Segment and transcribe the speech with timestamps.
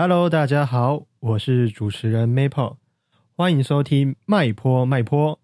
[0.00, 2.76] Hello，大家好，我是主持人 Maple，
[3.34, 5.40] 欢迎收听麦坡麦坡。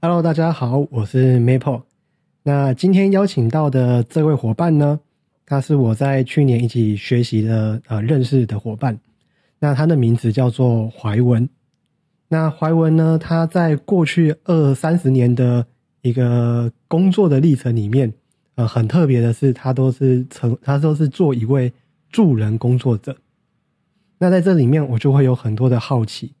[0.00, 1.87] Hello，大家好，我是 Maple。
[2.48, 4.98] 那今天邀请到的这位伙伴呢，
[5.44, 8.98] 他是我在去年一起学习的呃认识的伙伴。
[9.58, 11.46] 那他的名字叫做怀文。
[12.28, 15.66] 那怀文呢，他在过去二三十年的
[16.00, 18.10] 一个工作的历程里面，
[18.54, 21.70] 呃，很特别的是，他都是成，他都是做一位
[22.10, 23.14] 助人工作者。
[24.16, 26.32] 那在这里面，我就会有很多的好奇，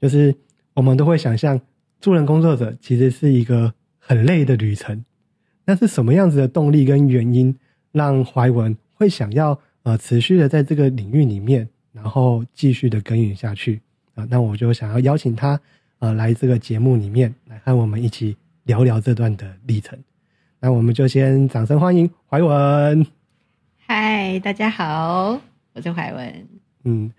[0.00, 0.34] 就是
[0.72, 1.60] 我们都会想象。
[2.00, 5.04] 助人工作者其实是一个很累的旅程，
[5.64, 7.56] 那是什么样子的动力跟原因
[7.92, 13.80] 让怀文会想要呃持续的在这个领域里面，然后继续的耕耘下去
[14.14, 14.26] 啊？
[14.30, 15.58] 那我就想要邀请他
[15.98, 19.98] 呃来这个节目里面来和我们一起聊聊这段的历程。
[20.60, 23.06] 那我们就先掌声欢迎怀文。
[23.86, 25.40] 嗨，大家好，
[25.72, 26.48] 我是怀文。
[26.84, 27.10] 嗯，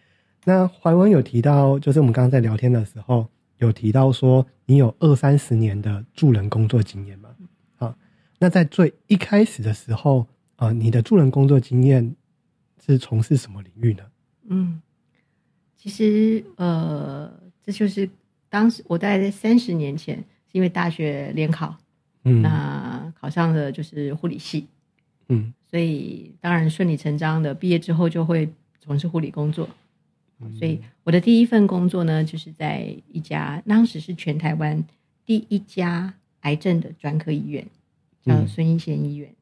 [0.44, 3.28] 那怀文有提到，就是我们刚刚在聊天的时候。
[3.60, 7.30] 有提到说你有二三十年的助人工作经验吗？
[8.46, 12.16] 啊，那在最一开始的时候呃，你的助人工作经验
[12.86, 14.04] 是从事什么领域呢？
[14.50, 14.80] 嗯，
[15.76, 17.32] 其实呃，
[17.64, 18.08] 这就是
[18.48, 21.76] 当时我大概在三十年前是因为大学联考，
[22.24, 24.68] 嗯，那考上的就是护理系，
[25.30, 28.48] 嗯，所以当然顺理成章的毕业之后就会
[28.80, 29.68] 从事护理工作。
[30.60, 34.84] 所以我的第一份工作呢，就是在一家当时是全台湾
[35.26, 37.66] 第一家癌症的专科医院，
[38.26, 39.34] 叫孙一贤医院。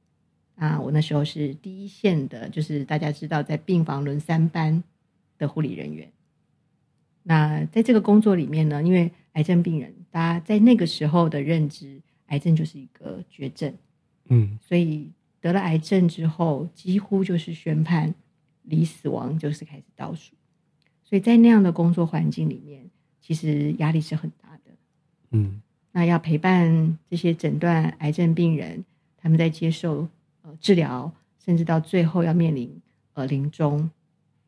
[0.56, 4.84] 啊，我那时候是第一线的，就是大家知道在病房轮三班
[5.38, 6.12] 的护理人员。
[7.24, 13.74] 那在这个工作里面呢，因为癌症病人，大家在那个时候的认知，癌症就是一个绝症，
[14.30, 15.10] 嗯，所以
[15.42, 18.14] 得了癌症之后，几乎就是宣判
[18.62, 20.36] 离死亡就是开始倒数。
[21.04, 22.90] 所以在那样的工作环境里面，
[23.22, 24.72] 其实压力是很大的。
[25.32, 25.62] 嗯，
[25.94, 28.84] 那要陪伴这些诊断癌症病人，
[29.16, 30.10] 他们在接受
[30.42, 31.10] 呃治疗，
[31.46, 32.82] 甚至到最后要面临
[33.14, 33.90] 呃临终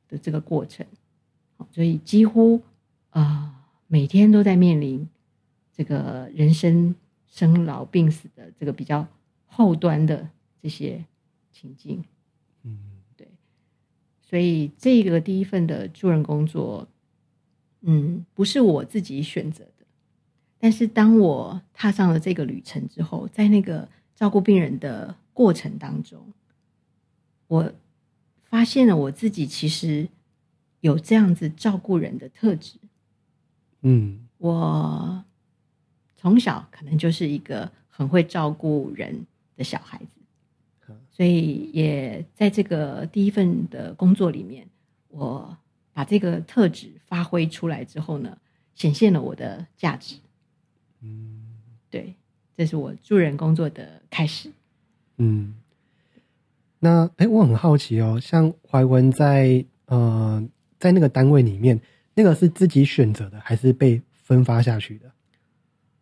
[0.09, 0.85] 的这个过程，
[1.71, 2.61] 所以几乎
[3.11, 5.07] 啊每天都在面临
[5.71, 6.93] 这个人生
[7.27, 9.07] 生老病死的这个比较
[9.45, 10.27] 后端的
[10.61, 11.05] 这些
[11.53, 12.03] 情境。
[12.63, 12.77] 嗯。
[13.15, 13.27] 对
[14.19, 16.87] 所以这个第一份的助人工作，
[17.81, 19.74] 嗯，不是我自己选择的。
[20.65, 26.19] 但是当我踏上了这个旅程之后，在那个照顾病人的过程当中，
[27.45, 27.71] 我
[28.45, 30.09] 发现了我自己其实
[30.79, 32.79] 有这样子照顾人的特质。
[33.81, 35.23] 嗯，我
[36.15, 40.95] 从小可能就是一个很会照顾人的小孩子。
[41.11, 44.67] 所以也在这个第一份的工作里面，
[45.09, 45.55] 我
[45.93, 48.35] 把这个特质发挥出来之后呢，
[48.73, 50.15] 显现了我的价值。
[51.05, 51.37] 嗯，
[51.89, 52.15] 对，
[52.57, 54.49] 这是我助人工作的开始。
[55.17, 55.53] 嗯，
[56.79, 60.43] 那哎，我很好奇哦，像怀文在呃
[60.79, 61.79] 在那个单位里面，
[62.15, 65.11] 那个是自己选择的，还是被分发下去的？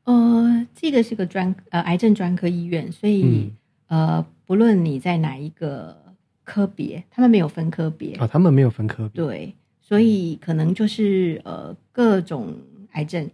[0.06, 3.52] 呃，这个是个专呃癌症专科医院，所以
[3.88, 4.26] 呃。
[4.46, 6.14] 不论你在哪一个
[6.44, 12.54] 科别，他们没有分科别啊，他们没有分科别，对，所以可能就是呃各种
[12.92, 13.28] 癌症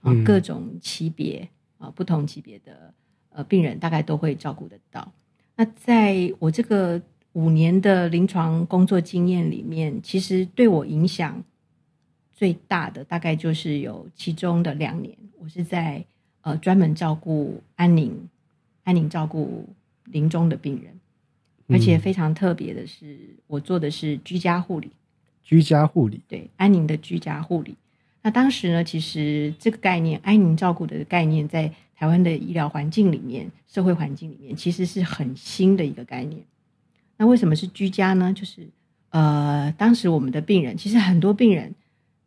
[0.00, 2.92] 啊，各种级别啊，不同级别的
[3.30, 5.12] 呃病人，大概都会照顾得到。
[5.56, 7.00] 那在我这个
[7.32, 11.42] 五年的临床工作经验里面，其实对我影响
[12.32, 16.04] 最大的，大概就是有其中的两年，我是在
[16.40, 18.28] 呃专门照顾安宁，
[18.84, 19.68] 安宁照顾。
[20.06, 20.98] 临终的病人，
[21.68, 23.16] 而且非常特别的是，
[23.46, 24.90] 我做的是居家护理。
[25.44, 27.76] 居家护理，对，安宁的居家护理。
[28.22, 36.42] 那当时呢，其实这个概念，安宁照顾的概念，在台湾的医疗环境里面、社会环境里面，其实是很新的一个概念。
[37.16, 38.32] 那为什么是居家呢？
[38.32, 38.68] 就是
[39.10, 41.74] 呃，当时我们的病人，其实很多病人，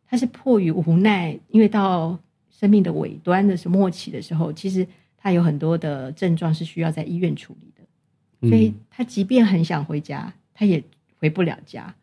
[0.06, 2.18] 他是迫于无奈，因为到
[2.50, 4.86] 生命的尾端的是末期的时候，其实
[5.16, 8.48] 他有很多的症状是需要在医院处理的。
[8.48, 10.82] 所以他即便很想回家，他也
[11.18, 11.94] 回不了家，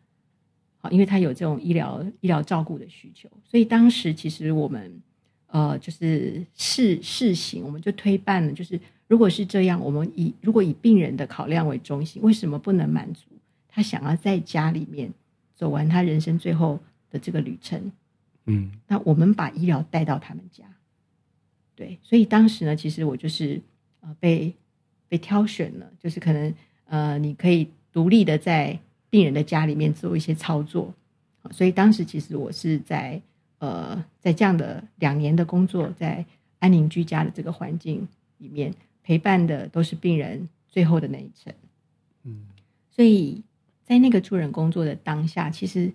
[0.82, 3.30] 好，因为他有这种医疗医疗照顾的需求。
[3.44, 5.00] 所以当时其实我们
[5.46, 8.52] 呃，就是试试行，我们就推办了。
[8.52, 13.22] 就是如果是这样，我们以如果以病人的考量为中心，为什么不能满足
[13.68, 15.12] 他想要在家里面
[15.54, 16.80] 走完他人生最后
[17.10, 17.92] 的这个旅程？
[18.46, 20.64] 嗯，那我们把医疗带到他们家。
[21.76, 23.62] 对，所以当时呢，其实我就是
[24.00, 24.52] 呃被
[25.08, 26.52] 被挑选了，就是可能
[26.86, 28.78] 呃你可以独立的在
[29.12, 30.92] 病人的家里面做一些操作。
[31.50, 33.20] 所以当时其实我是在。
[33.62, 36.26] 呃，在这样的两年的工作，在
[36.58, 38.74] 安宁居家的这个环境里面，
[39.04, 41.54] 陪伴的都是病人最后的那一程。
[42.24, 42.44] 嗯，
[42.90, 43.40] 所以
[43.84, 45.92] 在那个助人工作的当下，其实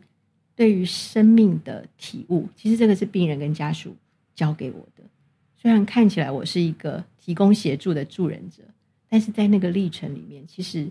[0.56, 3.94] 对于生命的体悟，其实这个是病人跟家属
[4.34, 5.04] 教给我的。
[5.58, 8.64] 虽然看起来我是一个提供协助的助人者，
[9.10, 10.90] 但是在那个历程里面，其实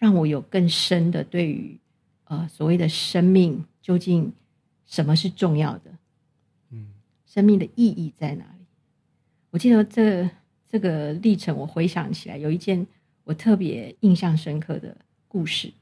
[0.00, 1.78] 让我有更深的对于
[2.24, 4.32] 呃所谓的生命究竟
[4.86, 5.92] 什么是重要的。
[6.72, 6.88] 嗯
[7.26, 8.64] 生命的意义在哪里？
[9.50, 10.28] 我记得这
[10.68, 12.84] 这个历程，我回想起来有一件
[13.24, 14.96] 我特别印象深刻的
[15.28, 15.72] 故事。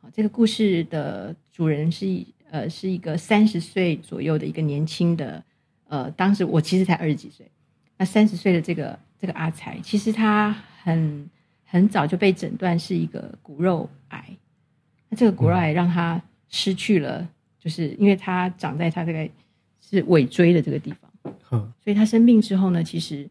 [0.00, 2.06] 好，这个故事的主人是
[2.50, 5.42] 呃是一个三十岁左右的一个年轻的
[5.88, 7.50] 呃，当时我其实才二十几岁。
[7.96, 10.52] 那三十岁的这个这个阿才，其实他
[10.82, 11.28] 很
[11.68, 14.24] 很早就被诊断是一个骨肉癌。
[15.08, 17.28] 那这个骨肉癌让他失去了，
[17.60, 19.28] 就是因为他长在他这个。
[19.80, 21.10] 是尾椎的这个地方，
[21.82, 23.26] 所以他生病之后呢，其实，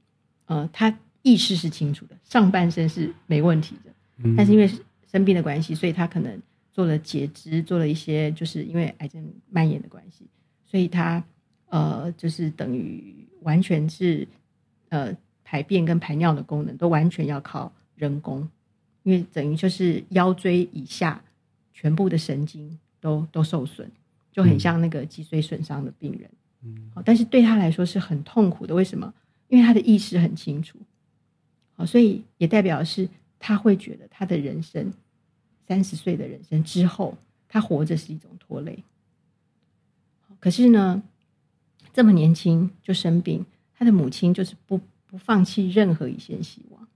[0.48, 0.92] 呃，他
[1.22, 3.92] 意识是清楚的，上半身是没问题的，
[4.36, 4.68] 但是因为
[5.06, 6.42] 生病的关系，所以他可能
[6.74, 10.26] 做了截肢，做了一些，就是因为癌症蔓延的关系，
[10.66, 11.24] 所以他
[11.70, 14.28] 呃，就是等于完全是
[14.90, 18.48] 呃排便跟排尿的功能都完全要靠人工，
[19.04, 21.22] 因为等于就是腰椎以下
[21.74, 23.92] 全部的神经都都受损，
[24.32, 26.30] 就很像那个脊髓损伤的病人。
[26.64, 28.74] 嗯，好，但是对他来说是很痛苦的。
[28.74, 29.14] 为什么？
[29.50, 30.78] 因为他的意识很清楚，
[31.76, 33.08] 好，所以也代表是
[33.40, 34.92] 他会觉得他的人生
[35.68, 37.18] 三十岁的人生之后，
[37.48, 38.84] 他活着是一种拖累。
[40.40, 41.02] 可是呢，
[41.94, 46.88] 这么年轻就生病，他的母亲就是不不放弃任何一线希望。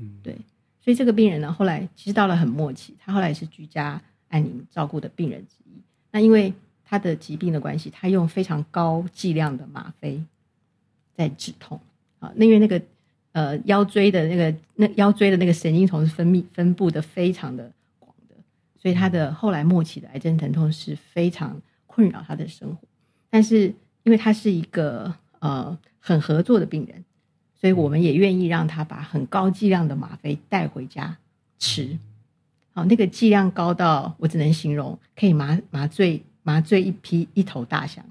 [0.00, 0.34] 嗯，对，
[0.80, 5.80] 所以这个病人呢，后来其实到了很末期，他后来是居家安宁照顾的病人之一。
[6.10, 6.52] 那因为。
[6.92, 10.20] 他的疾病的关系，他用非常高剂量的吗啡
[11.14, 11.78] 在止痛
[12.18, 12.32] 啊。
[12.34, 12.82] 那因为那个
[13.30, 17.70] 呃腰椎的那个那腰椎的那个神经丛是分泌分布的非常的
[18.00, 18.34] 广的，
[18.76, 22.88] 所以他的后来末期的癌症疼痛是非常困扰他的生活。
[23.30, 23.72] 但是
[24.02, 27.04] 因为他是一个呃很合作的病人，
[27.60, 31.16] 所以我们也愿意让他把很高剂量的吗啡带回家
[31.58, 31.98] 吃。
[32.72, 36.22] 好，那个剂量高到我只能形容可以麻麻醉。
[36.42, 38.02] 麻醉一批一头大象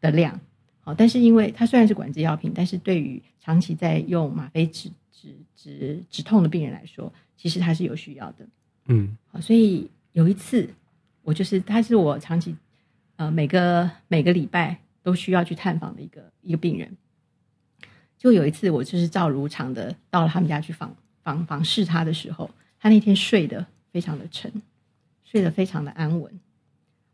[0.00, 0.40] 的量，
[0.82, 8.46] 好，但是因为它虽然是管制药品，但是对于长期在用吗啡止止止止痛的病人来说，其实它是有需要的。
[8.86, 10.70] 嗯，好，所以有一次
[11.22, 12.54] 我就是他是我长期
[13.16, 16.96] 呃每个每个礼拜都需要去探访的一个一个病人，
[18.26, 20.92] 就有一次我就是照如常的到了他们家去访
[21.22, 24.52] 访访视他的时候，他那天睡得非常的沉，
[25.22, 26.28] 睡得非常的安稳。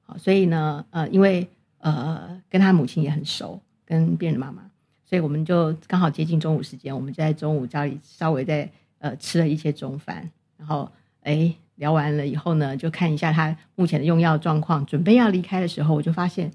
[0.01, 1.47] 好所以呢，呃，因为
[1.81, 4.63] 呃，跟他母亲也很熟，跟病人的妈妈，
[5.05, 8.67] 所以我们就刚好接近中午时间，我们就在中午家里稍微在
[8.99, 10.91] 呃吃了一些中饭，然后
[11.25, 16.51] 哎聊完了以后呢，就看一下他目前的用药状况，准备要离开的时候，我就发现，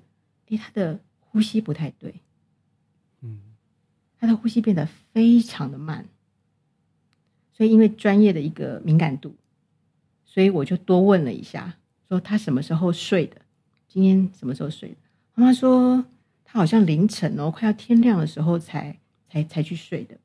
[0.49, 2.11] 哎，他的呼吸不太对，
[4.27, 6.05] 他的呼吸变得非常的慢，
[7.53, 9.33] 所以因为专业的一个敏感度，
[10.25, 11.75] 所以我就多问了一下，
[12.09, 13.37] 说他什么时候睡的。
[13.87, 14.95] 今天什么时候睡的？
[15.33, 16.03] 妈妈说
[16.43, 18.97] 他好像凌晨哦，快要天亮的时候才
[19.29, 20.17] 才才去睡的。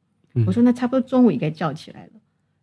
[0.46, 2.12] 我说那差不多中午应该叫起来了，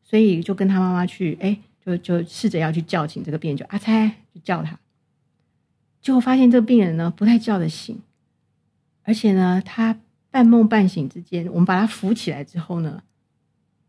[0.04, 4.78] 所以就跟他妈妈去，哎，就就试着要去叫醒这个病人，就阿猜就叫他，
[6.02, 8.02] 结果发现这个病人呢不太叫得醒，
[9.04, 9.98] 而且呢他
[10.32, 13.04] 半梦半醒之间，我们把他扶起来之后呢，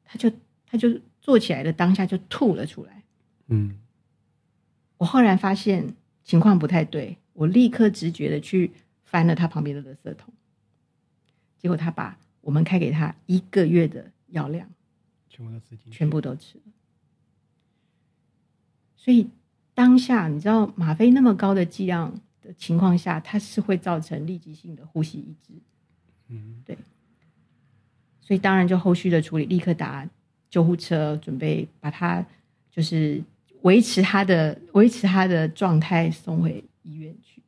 [0.05, 0.31] 他就
[0.67, 3.03] 他就坐起来的当下就吐了出来。
[3.49, 3.79] 嗯，
[4.99, 5.95] 我后来发现。
[6.23, 8.71] 情况不太对，我立刻直觉的去
[9.03, 10.33] 翻了他旁边的垃圾桶，
[11.59, 14.69] 结果他把我们开给他一个月的药量
[15.29, 16.65] 全部都吃进全部都吃了。
[18.95, 19.29] 所以
[19.75, 25.55] 当下你知道吗啡那么高的剂量的情况下，它是会造成立即性的呼吸抑制。
[26.31, 26.79] 嗯，对。
[28.21, 30.09] 所以当然就后续的处理，立刻打
[30.49, 32.25] 救护车，准备把他
[32.71, 33.23] 就是。
[33.63, 37.43] 维持他的维持他的状态，送回医院去。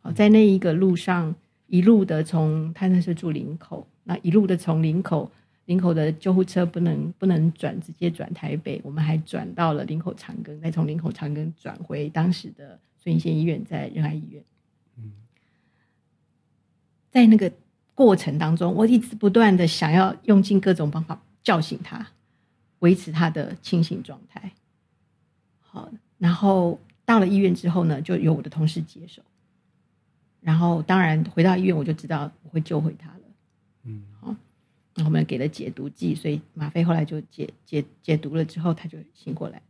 [0.00, 1.34] 好，在那一个路上，
[1.66, 5.28] 一路的从他那时候住林口，那一路的从林口，
[5.64, 14.44] 林口的救护车不能不能转，直接转台北，我们还转到了林口长庚，再从林口长庚转回当时的顺义县医院，在仁爱医院。
[14.96, 15.12] 嗯，
[17.10, 17.50] 在那个
[18.04, 22.04] 过程当中，我一直不断的想要用尽各种方法叫醒他，
[22.80, 24.52] 维持他的清醒状态。
[25.60, 29.22] 好，然后到了医院之后呢，就由我的同事接手。
[30.40, 33.20] 然后，当然回到医院，我就知道我会救回他了。
[33.84, 34.26] 嗯，好，
[34.96, 39.62] 然后我们给了解毒剂，所以吗啡后来就解解解毒了之后，他就醒过来。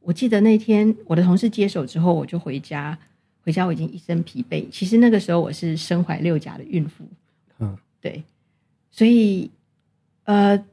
[0.00, 2.98] 我记得那天我的同事接手之后，我就回家，
[3.42, 4.68] 回家我已经一身疲惫。
[4.70, 7.06] 其实那个时候我是身怀六甲的孕妇，
[7.58, 8.24] 嗯，对，
[8.90, 9.50] 所以
[10.24, 10.64] 呃，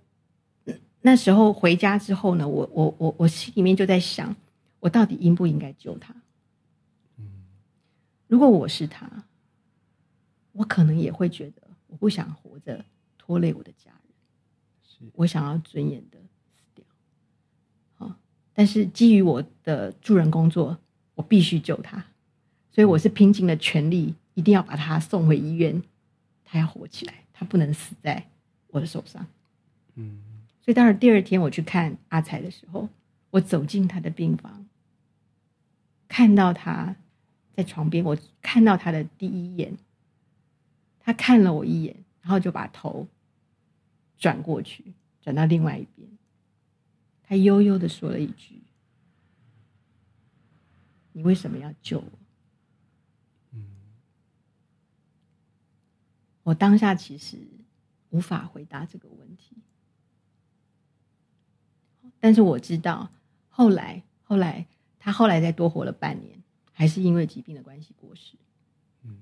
[1.01, 4.35] 那时候回家之后呢，我我我我心里面就在想，
[4.79, 6.15] 我到底应不应该救他？
[8.27, 9.25] 如果我是他，
[10.51, 12.85] 我可能也会觉得我不想活着
[13.17, 13.89] 拖累我的家
[14.99, 16.19] 人，我想要尊严的
[16.55, 16.85] 死掉。
[17.95, 18.15] 好，
[18.53, 20.77] 但是基于我的助人工作，
[21.15, 22.05] 我必须救他，
[22.79, 25.83] 所以我是拼尽了全力，一定要把他送回医院。
[26.45, 28.29] 他要活起来，他不能死在
[28.67, 29.27] 我的手上。
[29.95, 30.23] 嗯，
[30.61, 32.87] 所以当然第二天我去看阿才的时候，
[33.31, 34.65] 我走进他的病房，
[36.07, 36.95] 看到他。
[37.53, 39.77] 在床边，我看到他的第一眼，
[41.01, 43.09] 他看了我一眼，然后就把头
[44.17, 46.07] 转过去，转到另外一边。
[47.23, 48.61] 他悠悠的说了一句
[51.11, 52.05] ：“你为什么要救我？”
[53.51, 53.65] 嗯，
[56.49, 57.37] 我当下其实
[58.09, 59.55] 无法回答这个问题，
[62.19, 63.11] 但是我知道，
[63.49, 64.65] 后来，后来，
[64.97, 66.41] 他后来再多活了半年。
[66.71, 68.37] 还是因为疾病的关系过世，
[69.03, 69.17] 嗯，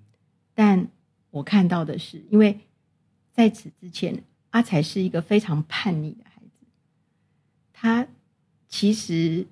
[0.54, 0.88] 但
[1.32, 2.60] 我看到的是，因为
[3.34, 6.68] 在此之前，阿才是一个非常叛逆的孩子，
[7.74, 8.08] 他
[8.70, 9.48] 其实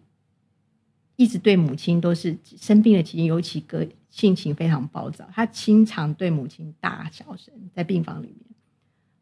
[1.16, 8.56] 一直对母亲都是生病的期间，尤其个性情非常暴躁，他经常对母亲大小声，在病房里面，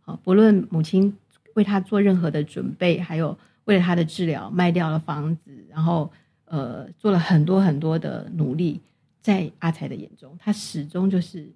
[0.02, 1.18] 好，不论母亲
[1.54, 6.12] 为他做任何的准备，还有为了他的治疗卖掉了房子，然后。
[6.46, 8.80] 呃，做了很多很多的努力，
[9.22, 11.52] 在阿才的眼中，他始终就是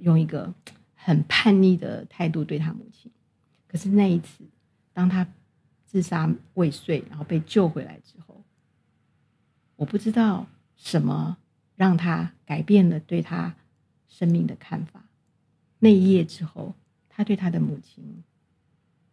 [0.00, 0.52] 用一个
[0.94, 3.10] 很叛逆的态度对他母亲。
[3.66, 4.44] 可是那一次，
[4.92, 5.26] 当他
[5.86, 8.33] 自杀未遂，然后被救回来之后，
[9.76, 11.36] 我不知道什么
[11.76, 13.54] 让他改变了对他
[14.08, 15.04] 生命的看法。
[15.78, 16.74] 那一夜之后，
[17.08, 18.22] 他对他的母亲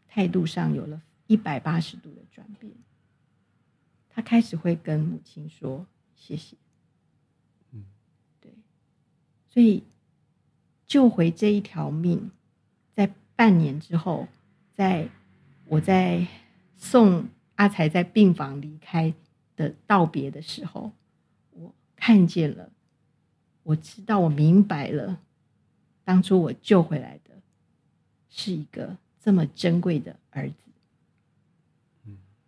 [0.07, 2.71] 态度上有了一百八十度的转变。
[4.09, 6.57] 他开始会跟母亲说谢谢，
[7.71, 7.85] 嗯，
[8.41, 8.51] 对，
[9.47, 9.83] 所以
[10.85, 12.29] 救回这一条命，
[12.93, 14.27] 在半年之后，
[14.73, 15.09] 在
[15.65, 16.27] 我在
[16.75, 19.13] 送阿才在病房离开
[19.61, 20.91] 的道别的时候，
[21.51, 22.69] 我看见了，
[23.63, 25.19] 我知道，我明白了，
[26.03, 27.31] 当初我救回来的
[28.29, 30.55] 是一个这么珍贵的儿子。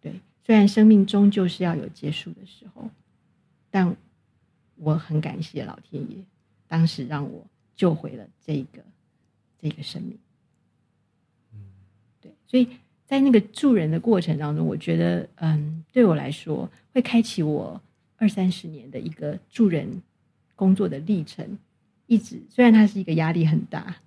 [0.01, 2.89] 对虽然生命终究是要有结束的时候，
[3.69, 3.95] 但
[4.75, 6.17] 我很感谢老天爷，
[6.67, 8.83] 当时让我救回了这个
[9.59, 10.17] 这个生命。
[11.53, 11.59] 嗯，
[12.19, 12.67] 对，所以
[13.05, 17.81] 在那个助人的过程当中，我觉得，嗯，对我来说会开启我
[18.17, 20.01] 二三十年的一个助人
[20.55, 21.57] 工作的历程。
[22.07, 23.97] 一直虽然它是一个压力很大，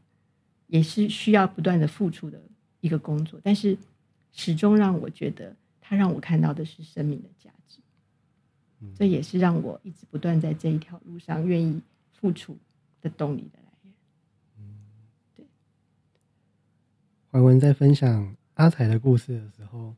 [0.66, 2.40] 也是需要不断的付出的
[2.80, 3.76] 一个工作，但是
[4.32, 5.54] 始终让我觉得。
[5.88, 7.78] 它让我看到的是生命的价值，
[8.96, 11.80] 这也是让我一直不断在这一条路上愿意
[12.12, 12.58] 付出
[13.00, 13.94] 的动力的来源。
[14.58, 14.64] 嗯，
[15.36, 15.46] 对。
[17.30, 19.96] 怀文在分享阿才的故事的时候，嗯，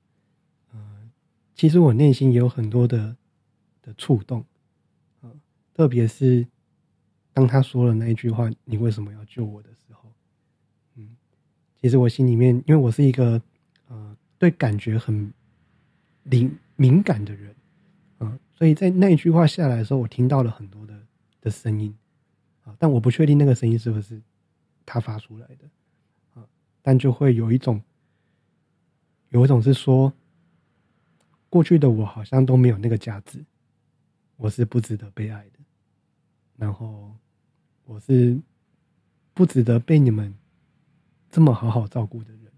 [1.59, 3.15] 其实我内心也有很多的
[3.83, 4.43] 的触动，
[5.23, 5.31] 嗯，
[5.75, 6.47] 特别是
[7.35, 10.11] 当他说了那一句话“你为什么要救我”的时候，
[10.95, 11.17] 嗯，
[11.83, 13.43] 其实我心里面，因为我是一个
[13.89, 15.31] 呃，对感觉很。
[16.31, 17.55] 敏敏感的人，
[18.19, 20.95] 啊，所以在那一句话下来的时候，我听到了很多的
[21.41, 21.97] 的声音，
[22.65, 24.21] 啊，但我不确定那个声音是不是
[24.85, 25.65] 他发出来的，
[26.35, 26.45] 啊，
[26.83, 27.83] 但就会有一种，
[29.31, 30.13] 有一种是说，
[31.49, 33.45] 过去的我好像都没有那个价值，
[34.37, 35.59] 我是不值得被爱的，
[36.57, 37.15] 然后
[37.85, 38.39] 我是
[39.35, 40.35] 不值得被你们
[41.31, 42.53] 这么好好照顾的人，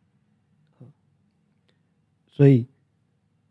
[2.26, 2.66] 所以。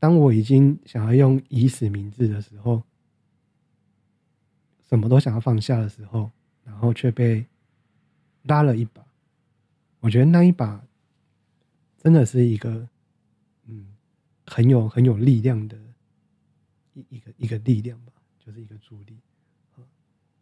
[0.01, 2.81] 当我已经想要用以死明志的时候，
[4.87, 6.31] 什么都想要放下的时候，
[6.63, 7.45] 然后却被
[8.43, 9.05] 拉了一把。
[9.99, 10.81] 我觉得那一把
[11.97, 12.87] 真的是一个，
[14.49, 15.77] 很有很有力量的
[16.93, 19.15] 一一个一个力量吧，就是一个助力，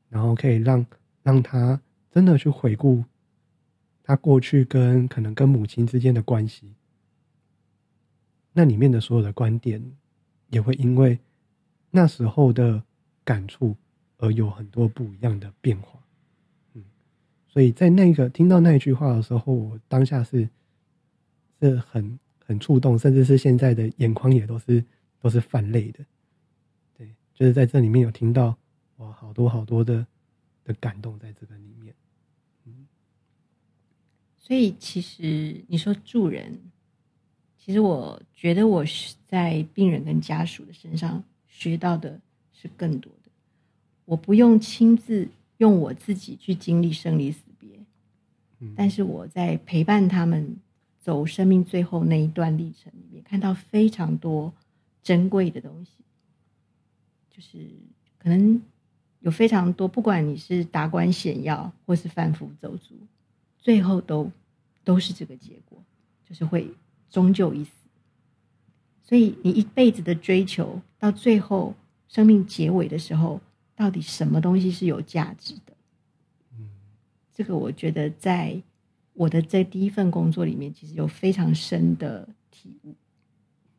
[0.10, 0.86] 然后可以让
[1.24, 3.04] 让他真的去回顾
[4.02, 6.74] 他过去跟可能跟母亲之间的关系，
[8.54, 9.84] 那里面的所有的观点
[10.50, 11.20] 也会因为
[11.92, 12.82] 那时候的
[13.26, 13.76] 感触
[14.18, 16.00] 而有很多不一样的变化。
[17.50, 20.48] 所以在那个听到那一句话的时候，我当下是
[21.60, 24.82] 是很很触动，甚至是现在的眼眶也都是
[25.20, 26.00] 都是泛泪的。
[26.98, 28.58] 对，就是在这里面有听到
[28.98, 30.08] 哇，好多好多的
[30.64, 31.94] 的感动在这个里面。
[32.64, 32.88] 嗯，
[34.38, 36.58] 所以其实你说助人，
[37.58, 42.22] 其实我觉得我是在病人跟家属的身上学到的
[42.54, 43.30] 是更多的。
[44.06, 45.28] 我不用亲自
[45.58, 47.68] 用我自己去经历生离死别。
[48.76, 50.58] 但是我在陪伴他们
[51.08, 54.54] 走生命最后那一段历程里面，看到非常多
[55.02, 56.04] 珍贵的东西，
[57.30, 57.66] 就是
[58.18, 58.62] 可能
[59.22, 62.94] 有非常多，不管你是达官显要或是贩夫走卒，
[63.58, 64.30] 最后都
[64.84, 65.82] 都是这个结果，
[66.28, 66.70] 就是会
[67.10, 67.72] 终究一死。
[69.02, 71.74] 所以你一辈子的追求，到最后
[72.10, 73.40] 生命结尾的时候，
[73.78, 75.74] 到底什么东西是有价值的？
[77.34, 78.62] 这个我觉得，在
[79.18, 82.96] 我的这第一份工作里面，其实有非常深的体悟。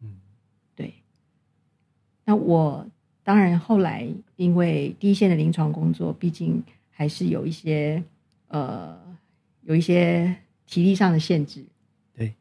[0.03, 0.19] 嗯，
[0.75, 0.93] 对。
[2.25, 2.87] 那我
[3.23, 8.03] 当然后来因为第一线的临床工作，毕竟还是有一些
[8.49, 8.99] 呃
[9.63, 11.65] 有一些体力上的限制。
[12.15, 12.35] 对。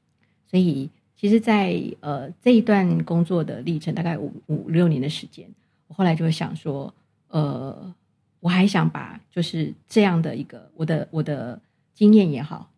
[0.47, 5.47] 所以，其实，在呃这一段工作的历程，大概五五六年的时间，
[5.87, 6.93] 我后来就会想说，
[7.29, 7.93] 呃。
[8.39, 11.59] 我还想把就是这样的一个我的我的
[11.95, 12.69] 经验也好，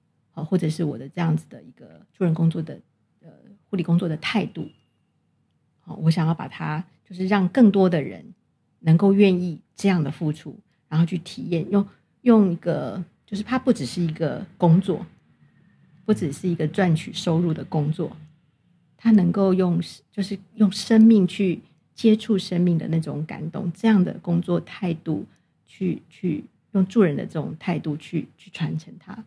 [0.43, 2.79] 或者是我的这样子的一个助人工作的
[3.21, 3.29] 呃
[3.69, 4.67] 护理工作的态度，
[5.79, 8.33] 好，我想要把它就是让更多的人
[8.79, 11.87] 能够愿意这样的付出，然后去体验，用
[12.21, 15.05] 用一个就是它不只是一个工作，
[16.05, 18.15] 不只是一个赚取收入的工作，
[18.97, 21.61] 它能够用就是用生命去
[21.93, 25.25] 接触生命的那种感动，这样的工作态度。
[25.71, 29.23] 去去用助人的这种态度去去传承它，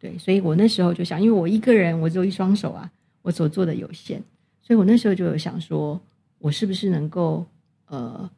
[0.00, 4.20] 对，所以我那时候就想，因为我一个人，我只有一双手啊，我所做的有限，
[4.62, 6.00] 所以我那时候就有想说，
[6.38, 7.46] 我是不是能够
[7.86, 8.28] 呃，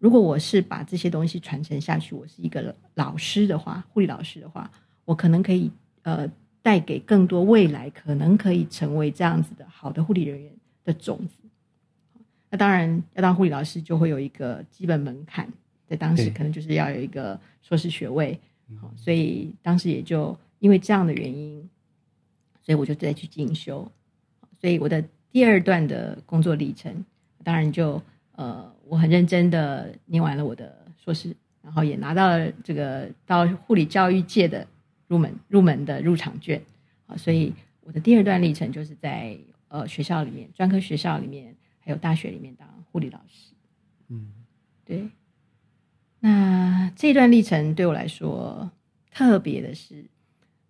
[0.00, 4.68] 如果我是把这些东西传承下去，我是一个老师的话，护理老师的话，
[5.04, 5.70] 我可能可以
[6.02, 6.28] 呃
[6.60, 10.52] 带给更多未来可能可以成为这样子的好的护理人员
[10.84, 11.36] 的种子。
[12.50, 15.48] 那当然要当护理老师，就会有一个基本门槛。
[15.88, 18.36] 在当时可能就是要有一个硕士学位，
[18.80, 21.68] 好，所以当时也就因为这样的原因，
[22.62, 23.90] 所以我就再去进修。
[24.60, 27.04] 所以我的第二段的工作历程，
[27.44, 34.66] 当然就呃，我很认真的念完了我的硕士，然后也拿到了这个到护理教育界的
[35.08, 36.60] 入门入门的入场券
[37.06, 37.16] 啊。
[37.16, 39.38] 所以我的第二段历程就是在
[39.68, 43.52] 呃学校里面，专科学校里面，还有大学里面当护理老师。
[44.08, 44.32] 嗯，
[44.84, 45.08] 对。
[46.20, 48.70] 那这段历程对我来说
[49.12, 50.04] 特别的是，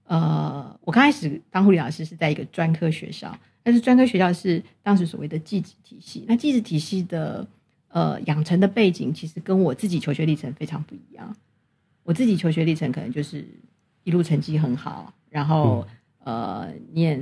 [0.07, 6.25] 呃，我刚开始当护理老师是在一个专科学校，但是专科学校是当时所谓的技职体系。
[6.27, 7.47] 那技职体系的
[7.89, 11.37] 呃养成的背景，其实跟我自己求学历程非常不一样。
[12.03, 13.47] 我自己求学历程可能就是
[14.05, 15.87] 一路成绩很好，然后
[16.25, 17.21] 呃念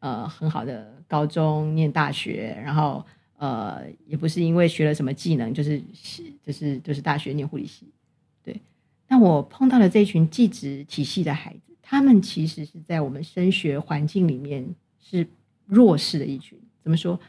[0.00, 3.04] 呃很好的高中，念大学，然后。
[3.38, 5.82] 呃，也不是因为学了什么技能，就是
[6.46, 7.88] 就是就是大学念护理系，
[8.44, 8.60] 对。
[9.08, 14.66] 那我碰到了这群技职体系的孩子，他们其实是在我们升学环境里面
[14.98, 15.28] 是
[15.66, 16.58] 弱势的一群。
[16.82, 17.20] 怎么说？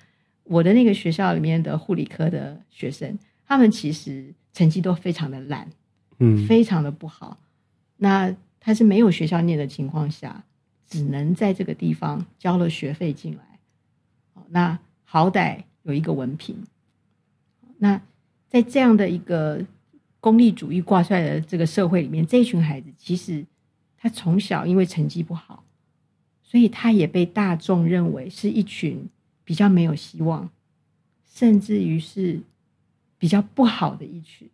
[0.45, 5.69] 我的那个学校里面的护理科的学生，他们其实成绩都非常的烂，
[6.19, 7.37] 嗯，非常的不好。
[7.97, 10.45] 那他是没有学校念的情况下，
[10.87, 13.59] 只能在这个地方交了学费进来。
[14.47, 15.63] 那好歹。
[15.81, 16.55] 有一个文凭，
[17.79, 18.01] 那
[18.47, 19.61] 在这样的一个
[20.21, 23.45] 功利主义挂帅的这个社会里面，这群孩子其实
[24.03, 25.63] 他从小因为成绩不好，
[26.43, 29.07] 所以他也被大众认为是一群
[29.45, 30.49] 比较没有希望，
[31.25, 32.41] 甚至于是
[33.17, 34.45] 比较不好的一群，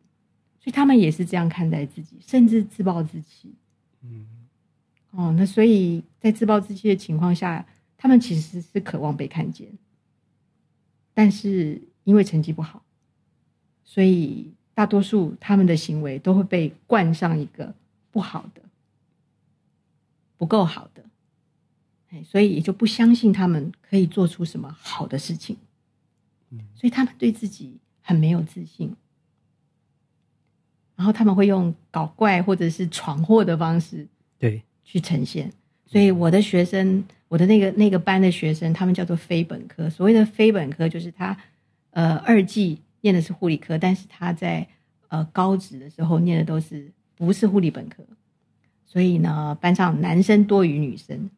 [0.59, 3.51] 所以他们也是这样看待自己，甚至自暴自弃。
[4.03, 4.27] 嗯，
[5.09, 7.65] 哦，那所以在自暴自弃的情况下，
[7.97, 9.67] 他们其实是渴望被看见。
[11.15, 12.83] 但是因为成绩不好，
[13.83, 17.73] 所以大多数他们的行为都会被冠上一个
[18.11, 18.61] 不好的，
[20.39, 21.03] 不够好的，
[22.11, 25.57] 哎，所以也就不相信他们可以做出什么好的事情，
[26.73, 28.95] 所以他们对自己很没有自信，
[30.95, 35.51] 然后他们会用搞怪或者是闯祸的方式，对，去呈现。
[35.85, 39.89] 所以我的学生，我的那个那个班的学生，他们叫做非本科。
[39.89, 41.35] 所谓的非本科，就是他
[41.89, 44.65] 呃二季念的是护理科，但是他在
[45.09, 48.05] 呃高职的时候念的都是不是护理本科。
[48.91, 51.29] 所以呢，班上男生多于女生，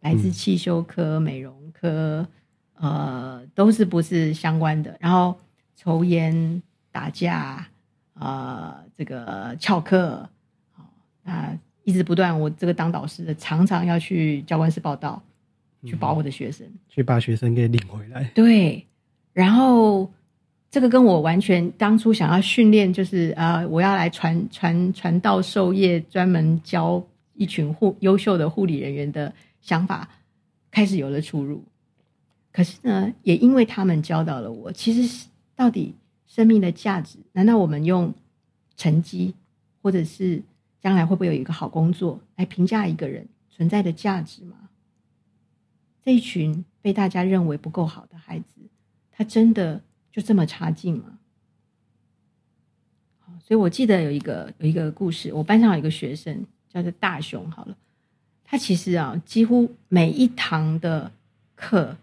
[0.00, 2.26] 来自汽修科、美容科，
[2.74, 4.96] 呃，都是不是相关的。
[4.98, 5.38] 然后
[5.76, 7.64] 抽烟、打架，
[8.14, 10.28] 呃，这个翘课，
[10.72, 10.84] 好，
[11.22, 12.38] 那一直不断。
[12.40, 15.22] 我这个当导师的，常常要去教官室报道，
[15.84, 18.24] 去保我的学生，去把学生给领回来。
[18.34, 18.84] 对，
[19.32, 20.10] 然后
[20.70, 27.02] 这个跟我完全当初想要训练，就是啊，我要来传传传道授业，专门教
[27.34, 30.08] 一群护优秀的护理人员的想法，
[30.70, 31.64] 开始有了出入。
[32.52, 35.94] 可是呢，也因为他们教导了我，其实到底
[36.26, 38.12] 生命的价值，难道我们用
[38.76, 39.34] 成绩
[39.82, 40.42] 或者是？
[40.78, 44.56] 将来会不会有一个好工作来评价一个人存在的价值吗？
[46.04, 48.60] 这一群被大家认为不够好的孩子，
[49.10, 49.82] 他真的
[50.16, 51.18] 就这么差劲吗？
[53.18, 57.76] 好，所以我记得有一个有一个故事，我班上有一个学生叫做大雄，好了，
[58.42, 61.12] 他其实啊，几乎每一堂的
[61.54, 61.94] 课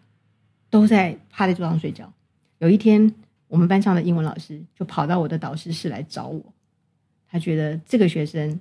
[0.70, 2.14] 都在趴在桌上睡觉。
[2.60, 3.12] 有一天，
[3.48, 6.54] 我们班上的英文老师就跑到我的导师室来找我，
[7.28, 8.60] 他觉得这个学生。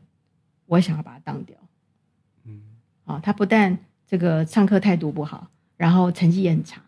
[0.64, 1.54] 我想要把他当掉，
[2.44, 2.62] 嗯，
[3.04, 6.82] 啊，他不但这个上课态度不好，然后成绩也很差，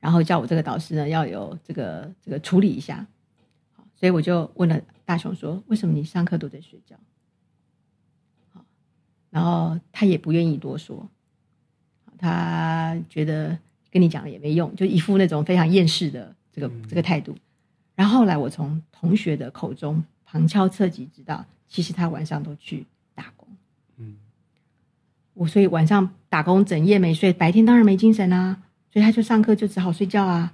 [0.00, 3.06] 然后叫我这个导师呢要有这个这个处理一下，
[3.76, 6.96] 好，所以我就问了大雄说：“为什么你上课都在睡觉？”
[8.52, 8.64] 好，
[9.30, 11.08] 然后他也不愿意多说，
[12.18, 13.58] 他觉得
[13.90, 17.36] 跟你讲了也没用，就一副那种非常厌世的这个这个态度。
[17.94, 21.46] 然后后来我从同学的口中旁敲侧击知道。
[21.72, 22.84] 其实他晚上都去
[23.14, 23.46] 打工，
[23.96, 24.16] 嗯，
[25.34, 28.60] 我所以晚上打工整夜没睡，白天当然没精神啊，
[28.92, 30.52] 所以他就上课就只好睡觉啊，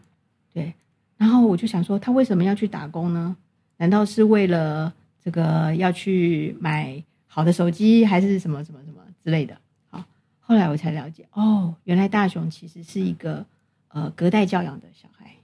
[0.53, 0.75] 对。
[1.17, 3.37] 然后我就想说，他为什么要去打工呢？
[3.79, 9.57] 难道是为了这个要去买好的手机，还是什么什么什么之类的？
[9.89, 10.05] 好，
[10.41, 13.47] 后来我才了解，哦，原来大雄其实是一个
[13.89, 15.35] 呃隔代教养的小孩，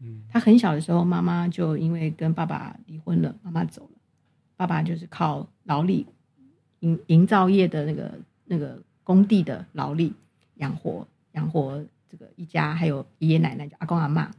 [0.00, 3.90] 嗯，他很小的时候妈妈就因为跟爸爸离婚了，妈妈走了。
[4.56, 6.06] 爸爸就是靠劳力，
[6.80, 10.12] 营营造业的那个那个工地的劳力
[10.56, 14.30] 养活养活这个一家，还有爷爷奶奶、阿公阿妈。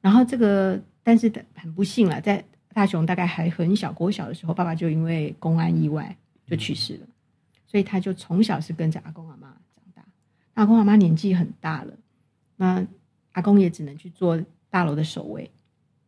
[0.00, 7.06] 然后这个，但是很不幸了，在大雄大概还很小、国小的时候，爸爸就因为公安意外就去世了，
[7.66, 10.04] 所以他就从小是跟着阿公阿妈长大。
[10.54, 11.94] 阿公阿妈年纪很大了，
[12.56, 12.86] 那
[13.32, 15.50] 阿公也只能去做大楼的守卫，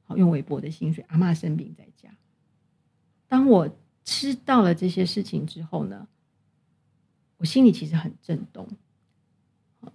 [0.05, 1.05] 好用微薄的薪水。
[1.09, 2.15] 阿妈生病在家。
[3.29, 3.69] 当我
[4.05, 6.07] 知道了这些事情之后呢，
[7.39, 8.69] 我心里其实很震动。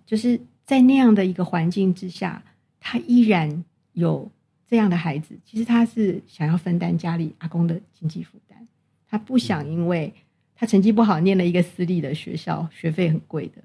[0.03, 2.43] 就是在那样的一个环境之下，
[2.79, 4.31] 他依然有
[4.67, 5.37] 这样的孩子。
[5.45, 8.67] 其实他是想要分担家里阿公的经济负担，
[9.07, 10.13] 他不想因为
[10.55, 13.61] 他成绩不好，念了一个私立的学校，学费很贵的，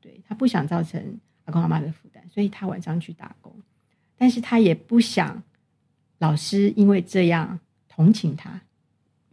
[0.00, 3.54] 对他不想造成阿公阿妈的负担，所以他晚上去打工。
[4.16, 5.42] 但是他也不想
[6.18, 8.60] 老师因为这样同情他。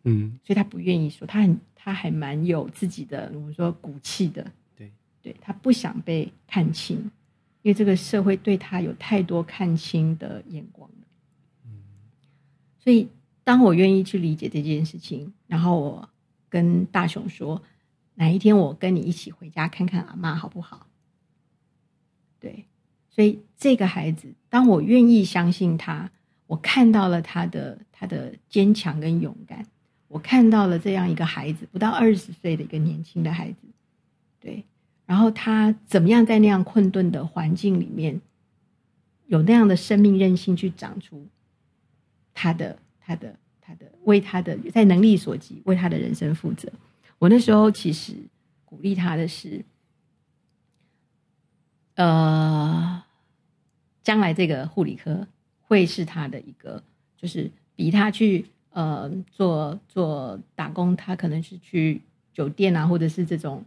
[0.03, 4.51] 嗯，所以他不愿意说，他很，他还蛮有自己的，我们说骨气的。
[5.25, 6.97] 对，他不想被看清，
[7.63, 11.07] 因为这个社会对他有太多看清的眼光了。
[11.65, 11.81] 嗯，
[12.77, 13.09] 所以
[13.43, 16.07] 当我愿意去理解这件事情，然后我
[16.47, 17.63] 跟大雄说，
[18.13, 20.85] 哪一天我跟你一起回家看看阿妈好不好？
[22.39, 22.65] 对，
[23.09, 26.11] 所以这个孩子，当我愿意相信他，
[26.45, 29.65] 我看到了他的他的坚强跟勇敢。
[30.07, 33.57] 我看到了这样一个孩子，不到二十岁的一个年轻的孩子，
[34.39, 34.63] 对，
[35.05, 38.19] 然后他怎么样在那样困顿的环境里面，
[39.27, 41.27] 有那样的生命韧性去长出
[42.33, 46.71] 他的、他的、他的，为他的在能力所及为他的人生负责。
[47.19, 48.13] 我那时候其实
[48.65, 49.63] 鼓励他的是，
[51.95, 53.03] 呃，
[54.03, 55.27] 将来这个护理科
[55.61, 56.83] 会是他的一个，
[57.17, 58.45] 就是比他去。
[58.75, 62.01] 呃，做做打工，他可能是去
[62.33, 63.63] 酒店啊，或者是这种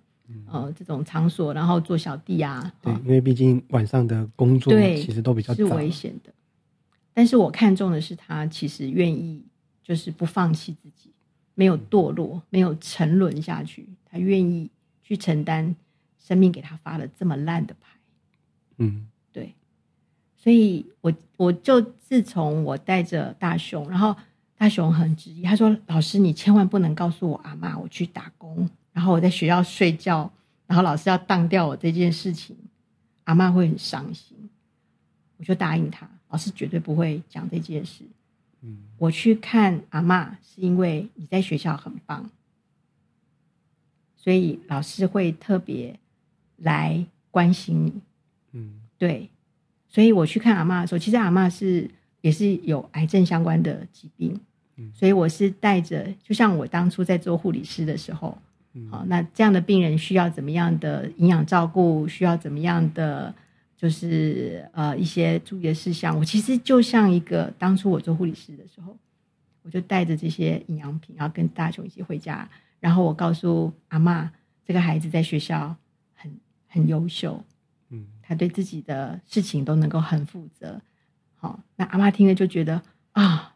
[0.50, 2.72] 呃这种场所，然后做小弟啊。
[2.82, 6.32] 对，因为毕竟晚上的工作其实都比较是危险的。
[7.12, 9.44] 但是我看中的是他其实愿意，
[9.82, 11.10] 就是不放弃自己，
[11.54, 14.70] 没有堕落，没有沉沦下去，他愿意
[15.02, 15.74] 去承担
[16.18, 17.98] 生命给他发了这么烂的牌。
[18.76, 19.54] 嗯，对，
[20.36, 24.14] 所以我我就自从我带着大雄，然后
[24.56, 30.28] 大雄很执意，他说：“老师，你千万不能告诉我阿妈我去打工，然后我在学校睡觉，
[30.66, 32.56] 然后老师要当掉我这件事情，
[33.22, 34.36] 阿妈会很伤心。”
[35.38, 38.02] 我就答应他，老师绝对不会讲这件事。
[38.62, 42.28] 嗯，我去看阿妈是因为你在学校很棒，
[44.16, 45.96] 所以老师会特别
[46.56, 47.92] 来关心你。
[48.50, 49.30] 嗯，对，
[49.88, 51.88] 所以我去看阿妈的时候，其实阿妈是
[52.20, 54.40] 也是有癌症相关的疾病，
[54.74, 58.36] 嗯所以我是带着，就像我当初在做护理师的时候，
[58.86, 63.34] 嗯好，那这样的病人需要怎么样的营养照顾，需要怎么样的
[63.76, 66.16] 就是呃一些注意的事项。
[66.16, 68.96] 我其实就像一个当初我做护理师的时候，
[69.62, 72.48] 我就带着这些营养品，然后跟大雄一起回家，
[72.80, 74.30] 然后我告诉阿妈，
[74.64, 75.74] 这个孩子在学校
[76.14, 76.30] 很
[76.68, 77.42] 很优秀，
[77.90, 80.80] 嗯他对自己的事情都能够很负责。
[81.36, 83.54] 好，那阿妈听了就觉得啊，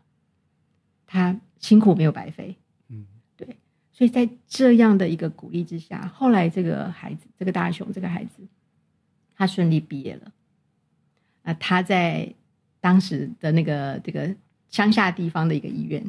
[1.06, 2.56] 他辛苦没有白费。
[4.02, 8.42] 所以在这样的一个鼓励之下，后来这个孩子，这个大雄这个孩子，
[9.36, 10.32] 他顺利毕业了。
[11.44, 12.34] 啊，他在
[12.80, 14.34] 当时的那个这个
[14.70, 16.04] 乡下地方的一个医院，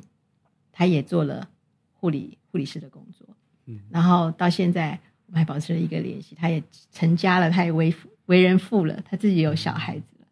[0.72, 1.48] 他也做了
[1.94, 3.28] 护理护理师的工作。
[3.68, 7.94] 嗯然后到现在我们还保持了一个联系，他也成家了，他也为
[8.26, 10.26] 为人父了，他自己有小孩子了。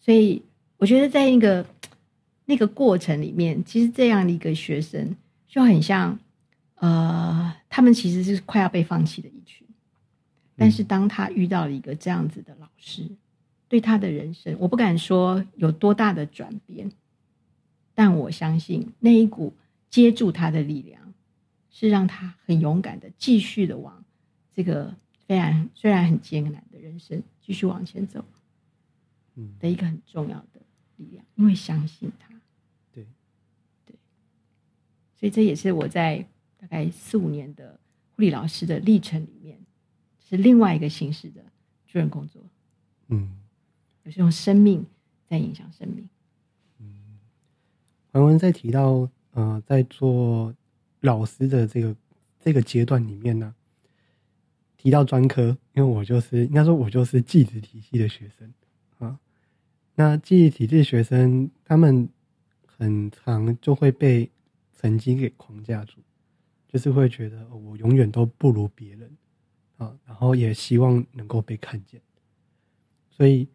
[0.00, 0.42] 所以
[0.76, 1.64] 我觉得在一个
[2.44, 5.16] 那个过程里面，其实这样的一个学生
[5.48, 6.18] 就很像，
[6.76, 9.66] 呃，他们其实是快要被放弃的一群，
[10.56, 13.08] 但是当他遇到了一个这样子的老师，
[13.68, 16.90] 对他的人生，我不敢说有多大的转变，
[17.94, 19.54] 但我相信那一股
[19.88, 21.14] 接住他的力量，
[21.70, 24.04] 是让他很勇敢的继续的往
[24.54, 24.94] 这个
[25.26, 28.24] 虽然虽然很艰难的人生继续往前走
[29.34, 30.60] 嗯，的一个很重要的
[30.96, 32.28] 力量，因为相信他。
[32.92, 33.04] 对，
[35.18, 36.26] 所以这也是我在
[36.58, 37.78] 大概四五年的
[38.14, 39.58] 护理老师的历程里面，
[40.18, 41.42] 是另外一个形式的
[41.86, 42.42] 助人工作，
[43.08, 43.38] 嗯。
[44.04, 44.86] 就是用生命
[45.28, 46.08] 在影响生命。
[46.78, 47.18] 嗯
[48.12, 50.54] 文文在提到，呃，在做
[51.00, 51.96] 老师的这个
[52.38, 53.52] 这个阶段里面呢，
[54.76, 58.54] 提到专科，因为我就是应该说，我就是技职体系的学生
[58.98, 59.18] 啊。
[59.96, 62.08] 那技职体系学生，他们
[62.64, 64.30] 很常就会被
[64.80, 65.98] 成绩给框架住，
[66.76, 69.10] 就是会觉得、我永远都不如别人
[69.78, 71.98] 啊，然后也希望能够被看见。
[73.08, 73.48] 所以，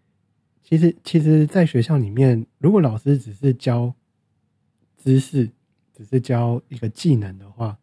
[0.64, 3.94] 其实其实，在学校里面，如果老师只是教
[4.98, 5.52] 知识，
[5.94, 7.78] 只是教一个技能的话，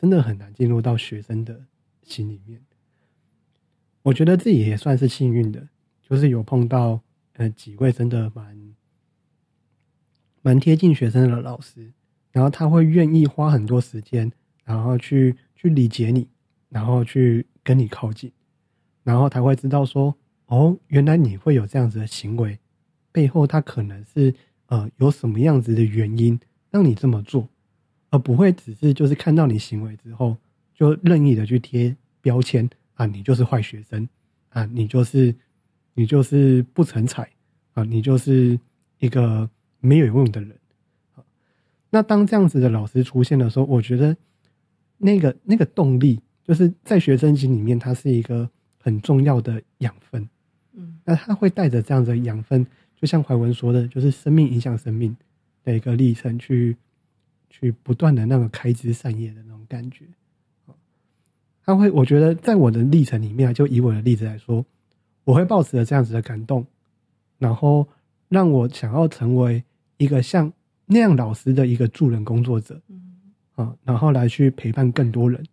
[0.00, 1.66] 真的很难进入到学生的
[2.02, 2.64] 心里面。
[4.00, 5.68] 我觉得自己也算是幸运的，
[6.00, 7.02] 就是有碰到
[7.34, 8.74] 呃几位真的蛮
[10.40, 11.92] 蛮贴近学生的老师，
[12.36, 14.30] 然后他会愿意花很多时间，
[14.62, 16.28] 然后去去理解你，
[16.68, 18.30] 然后去跟你靠近，
[19.02, 22.58] 然后他会知道说，哦，原来你会有这样子的行为，
[23.10, 24.34] 背后他可能是
[24.66, 26.38] 呃有什么样子的原因
[26.70, 27.48] 让你这么做，
[28.10, 30.36] 而不会只是就是看到你行为之后
[30.74, 34.06] 就任意的去贴标签啊，你就是坏学生
[34.50, 35.34] 啊，你就是
[35.94, 37.26] 你就是不成才
[37.72, 38.60] 啊，你就是
[38.98, 39.48] 一个
[39.80, 40.54] 没有用的人。
[41.96, 44.14] 啊那当这样子的老师出现的时候，我觉得
[44.98, 50.28] 那个那个动力，就是在学生心里面，它是一个很重要的养分。
[50.74, 55.16] 嗯那他会带着这样子的养分，就像怀文说的，就是生命影响生命
[55.64, 56.76] 的一个历程，去
[57.48, 60.04] 去不断的那个开枝散叶的那种感觉。
[61.64, 64.62] 他会，我觉得在我的历程里面啊，就以我的例子来说，
[65.24, 66.66] 我会抱持着这样子的感动，
[67.38, 67.88] 然后
[68.28, 69.64] 让我想要成为
[69.96, 70.52] 一个像
[70.86, 73.02] 那样老师的一个助人工作者嗯
[73.56, 75.44] 啊，然后来去陪伴更多人。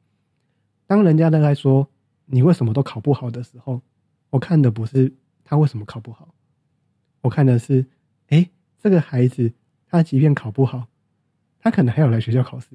[0.85, 1.87] 当人家都在说
[2.25, 3.81] 你为什么都考不好的时候，
[4.29, 5.11] 我看的不是
[5.43, 6.33] 他为什么考不好，
[7.21, 7.85] 我看的是，
[8.27, 8.47] 哎，
[8.79, 9.51] 这个孩子
[9.87, 10.87] 他即便考不好，
[11.59, 12.67] 他可能还要来学校考试，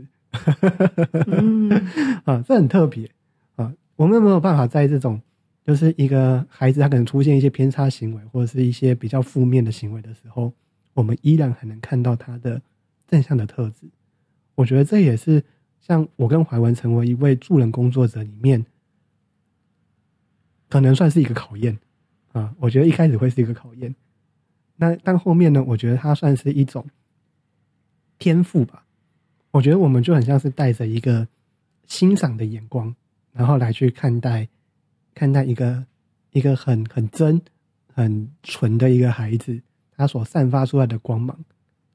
[1.26, 1.70] 嗯
[2.24, 3.10] 啊，这很特别
[3.56, 3.72] 啊。
[3.96, 5.20] 我们没有办法在这种
[5.64, 10.52] 就是一个孩子他可能出现一些偏差行为或者是一些比较负面的行为的时候，
[10.98, 12.60] 我们依然还能看到他的
[13.06, 13.88] 正向的特质。
[14.56, 15.44] 我觉得这也是
[15.80, 18.66] 像我跟怀文成为一位助人工作者里面，
[20.68, 21.78] 可能算是一个考验
[22.32, 22.52] 啊。
[22.58, 23.94] 我觉得一开始会是一个考验，
[24.74, 26.84] 那但后面呢，我觉得它算是一种
[28.18, 28.84] 天赋吧。
[29.52, 31.28] 我觉得我们就很像是带着一个
[31.86, 32.92] 欣赏的眼光，
[33.32, 34.48] 然后来去看待
[35.14, 35.86] 看待一个
[36.32, 37.40] 一个很很真
[37.94, 39.62] 很纯的一个孩子，
[39.98, 41.36] 他所散发出来的光芒。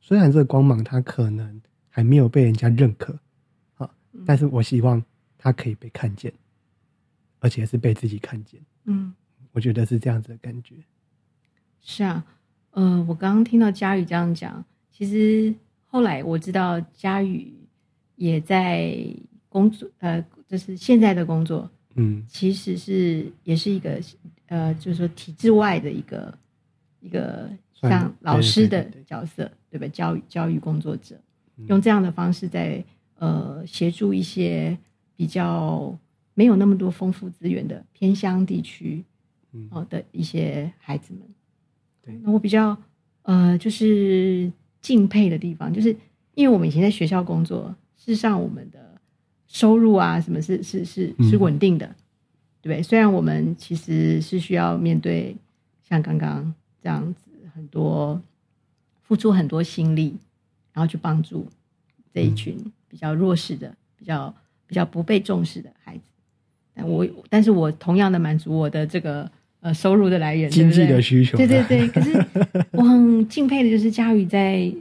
[0.01, 3.17] 虽然这个光芒他可能还没有被人家认可，
[3.75, 3.89] 啊，
[4.25, 5.01] 但是我希望
[5.37, 6.31] 他可以被看见，
[7.39, 8.59] 而且是被自己看见。
[8.83, 9.13] 嗯，
[9.53, 10.75] 我觉得是这样子的感觉。
[11.79, 12.25] 是啊，
[12.71, 15.55] 呃，我刚刚听到佳宇这样讲，其实
[15.87, 17.53] 后来我知道佳宇
[18.17, 18.93] 也在
[19.47, 24.01] 工作，呃，就是现在的工作，嗯，其实是也是一个
[24.47, 26.37] 呃，就是说体制外的一个
[26.99, 27.49] 一个。
[27.89, 29.87] 像老师的角色，对吧？
[29.87, 31.19] 教育教育工作者，
[31.67, 32.83] 用这样的方式在
[33.17, 34.77] 呃协助一些
[35.15, 35.97] 比较
[36.33, 39.03] 没有那么多丰富资源的偏乡地区，
[39.69, 41.21] 哦的一些孩子们。
[42.01, 42.77] 对，那我比较
[43.23, 45.95] 呃就是敬佩的地方，就是
[46.33, 48.99] 因为我们以前在学校工作，事实上我们的
[49.47, 51.95] 收入啊什么是是是是稳定的，
[52.61, 52.81] 对？
[52.81, 55.35] 虽然我们其实是需要面对
[55.81, 57.29] 像刚刚这样子。
[57.53, 58.21] 很多
[59.01, 60.17] 付出很多心力，
[60.73, 61.47] 然后去帮助
[62.13, 64.33] 这一群比较弱势的、比较
[64.65, 66.03] 比较不被重视的孩子。
[66.73, 71.37] 但我但是我同样的满足我的这个呃收入的来源，经济的需求。
[71.37, 71.87] 对对对。
[71.93, 72.11] 可是
[72.71, 74.73] 我很敬佩的就是佳宇在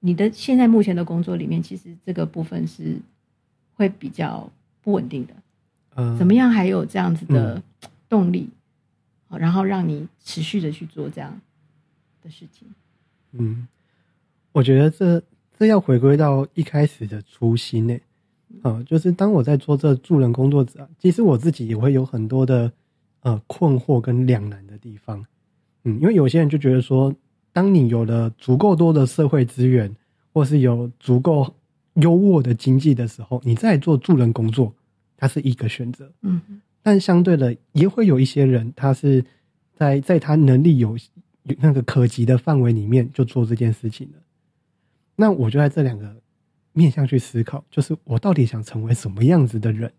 [0.00, 2.96] 你的现在目前的工作里面，其实这个部分是
[3.74, 4.50] 会比较
[4.82, 5.34] 不稳定的。
[5.94, 6.16] 嗯。
[6.18, 7.62] 怎么样还有这样子的
[8.08, 8.48] 动力，
[9.30, 11.40] 然后让你持续的去做这样？
[12.26, 12.66] 的事情，
[13.30, 13.68] 嗯，
[14.50, 15.22] 我觉得这
[15.56, 17.96] 这要回归到一开始的初心呢，
[18.62, 22.72] 啊，就是当我在做这助人工作者，其实我自己也会有很多的
[23.20, 25.24] 呃困惑跟两难的地方，
[25.84, 27.14] 嗯，因为有些人就觉得说，
[27.52, 29.94] 当你有了足够多的社会资源，
[30.32, 31.54] 或是有足够
[31.94, 34.74] 优渥的经济的时候，你再做助人工作，
[35.16, 36.40] 它是一个选择，嗯，
[36.82, 39.24] 但相对的也会有一些人，他是
[39.74, 40.96] 在在他能力有。
[41.58, 44.18] 那个可及的范围里面就做这件事情了，
[45.14, 46.20] 那我就在这两个
[46.72, 49.92] 面向去思考，就是我到底想成为什么样子的人。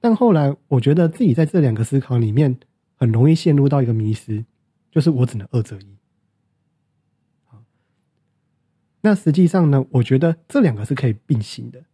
[0.00, 2.58] 但后来我觉得自己在这两个思考里面
[2.96, 4.44] 很容易陷入到一个迷失，
[4.90, 5.96] 就是我只能二择一。
[9.02, 11.84] 那实际上呢，我觉得这两个是可以并行的，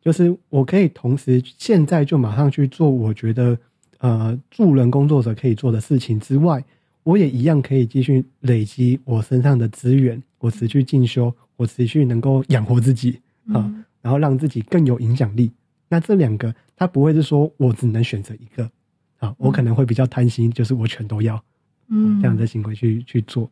[0.00, 3.58] 就是我可以同时现在就马上去做我觉得
[3.98, 6.64] 呃助人工作者可以做的事情之外。
[7.04, 13.18] 我也一样可以继续累积我身上的资源，我持续进修，我持续能够养活自己
[13.52, 13.68] 啊，
[14.00, 15.50] 然后让自己更有影响力。
[15.88, 18.70] 那这两个，它不会是说我只能选择一个
[19.18, 21.42] 啊，我可能会比较贪心，就是我全都要，
[21.88, 23.50] 嗯，这样的行为去去做。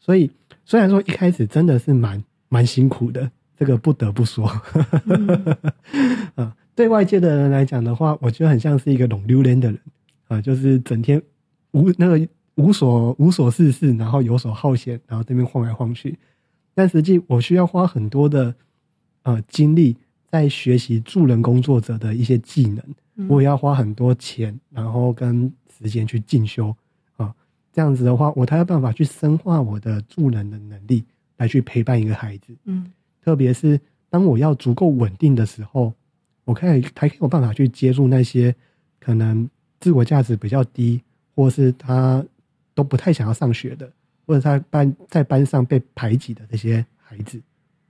[0.00, 0.28] 所以
[0.64, 4.46] 虽然说一开始真的是蛮蛮辛苦的，这个不得不说，
[6.34, 9.78] 啊，对外界的人来讲的话，我觉得很像是一个懂榴莲的人
[10.26, 11.22] 啊，就是整天
[11.70, 12.28] 无那个。
[12.56, 16.16] 无所无所事事，然后游手好闲，然后这边晃来晃去。
[16.72, 18.54] 但实际我需要花很多的
[19.22, 19.96] 呃精力
[20.30, 26.74] 在学习助人工作者的一些技能，我也要花很多钱，然后跟时间去进修
[27.16, 27.34] 啊。
[27.72, 31.04] 这样子的话，我才有办法去深化我的助人的能力，
[31.36, 32.56] 来去陪伴一个孩子。
[32.64, 35.92] 嗯，特别是当我要足够稳定的时候，
[36.44, 38.54] 我可以才有办法去接触那些
[39.00, 39.48] 可能
[39.80, 41.00] 自我价值比较低，
[41.34, 42.24] 或是他。
[42.74, 43.90] 都不太想要上学的，
[44.26, 47.40] 或者他班在班上被排挤的这些孩子，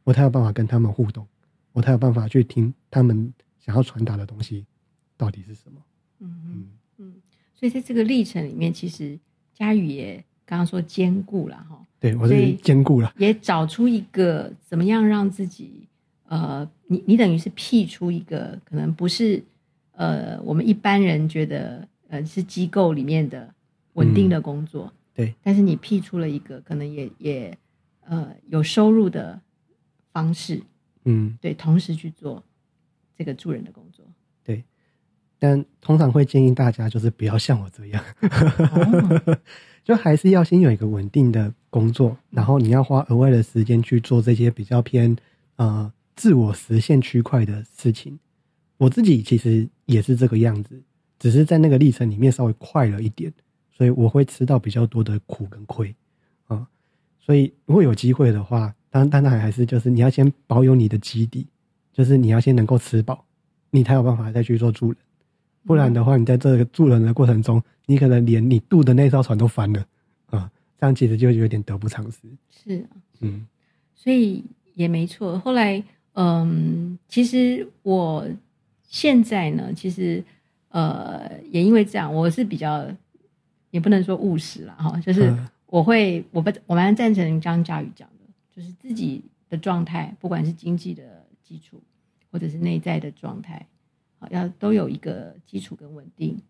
[0.05, 1.27] 我才有办法跟他们互动，
[1.73, 4.67] 我才有办法去听他们想要传达的东西
[5.17, 5.81] 到底是什么。
[6.21, 6.67] 嗯嗯
[6.99, 7.15] 嗯，
[7.55, 9.19] 所以在这个历程里面，其实
[9.55, 15.89] 佳宇也刚刚说兼顾了哈，对我是兼顾了，也找出一个怎么样让自己
[16.27, 19.43] 呃，你你等于是辟出一个可能不是
[19.93, 23.54] 呃我们一般人觉得呃是机构里面的。
[23.95, 27.59] 稳定的工作，对，但是你辟出了一个可能也也
[28.07, 29.41] 呃有收入的
[30.13, 30.63] 方式，
[31.05, 32.43] 嗯，对，同时去做
[33.17, 34.05] 这个助人的工作，
[34.45, 34.63] 对，
[35.39, 38.05] 但通常会建议大家就是不要像我这样，
[39.85, 45.17] 就还是要先有一个稳定的工作，然后你要花额外的时间去做这些比较偏
[45.57, 48.19] 呃自我实现区块的事情。
[48.77, 50.83] 我自己其实也是这个样子，
[51.19, 53.33] 只是在那个历程里面稍微快了一点。
[53.77, 55.95] 所以我会吃到比较多的苦跟亏，
[56.47, 56.67] 啊，
[57.21, 61.47] 所以如果有机会的话，当当然还是就是你要先保有你的基底，
[61.93, 63.25] 就是你要先能够吃饱，
[63.71, 64.97] 你才有办法再去做助人，
[65.67, 69.85] 不然的话，你在这个助人的过程中，你可能连你渡的那艘船都翻了，
[70.27, 72.19] 啊，这样其实就有点得不偿失。
[72.49, 73.45] 是啊，嗯，
[73.95, 74.45] 所以
[74.75, 75.39] 也没错。
[75.41, 78.25] 后来，嗯，其实我
[78.85, 80.23] 现在呢，其实
[80.69, 82.87] 呃，也因为这样，我是比较
[83.75, 91.83] 也不能说务实了哈，就是我会我不我蛮赞成张佳宇讲的，就是自己的状态，不管是经济的基础
[92.31, 93.67] 或者是内在的状态，
[94.21, 96.41] 好，要都有一个基础跟稳定，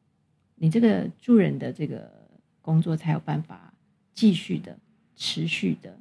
[0.57, 2.13] 你这个助人的这个
[2.61, 3.73] 工作才有办法
[4.13, 4.77] 继续的
[5.17, 5.97] 持续的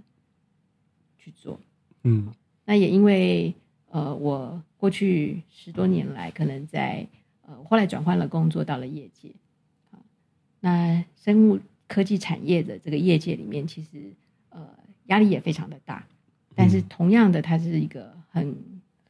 [1.18, 1.58] 去做，
[2.04, 2.34] 嗯，
[2.66, 3.56] 那也因为。
[3.94, 7.08] 呃，我过去十多年来，可能在
[7.44, 9.43] 呃，后来转换了工作，到了业界，啊，
[10.64, 11.60] 那生物
[11.90, 14.14] 科技产业的这个业界里面，其实
[14.50, 14.66] 呃
[15.08, 16.08] 压力也非常的大，
[16.56, 18.56] 但是同样的，它是一个很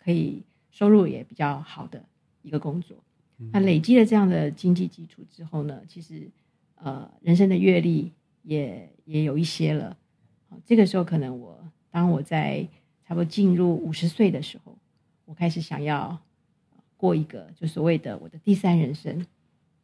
[0.03, 0.41] 可以
[0.71, 2.03] 收入也比较好的
[2.41, 2.97] 一个工作。
[3.51, 6.27] 那累积了这样的经济基础之后呢，其实
[6.75, 9.95] 呃人生的阅历也也有一些了，
[10.65, 12.67] 这个时候可能我当我在。
[13.05, 14.77] 差不多进入五十岁的时候，
[15.25, 16.17] 我开始想要
[16.95, 19.25] 过一个就所谓的我的第三人生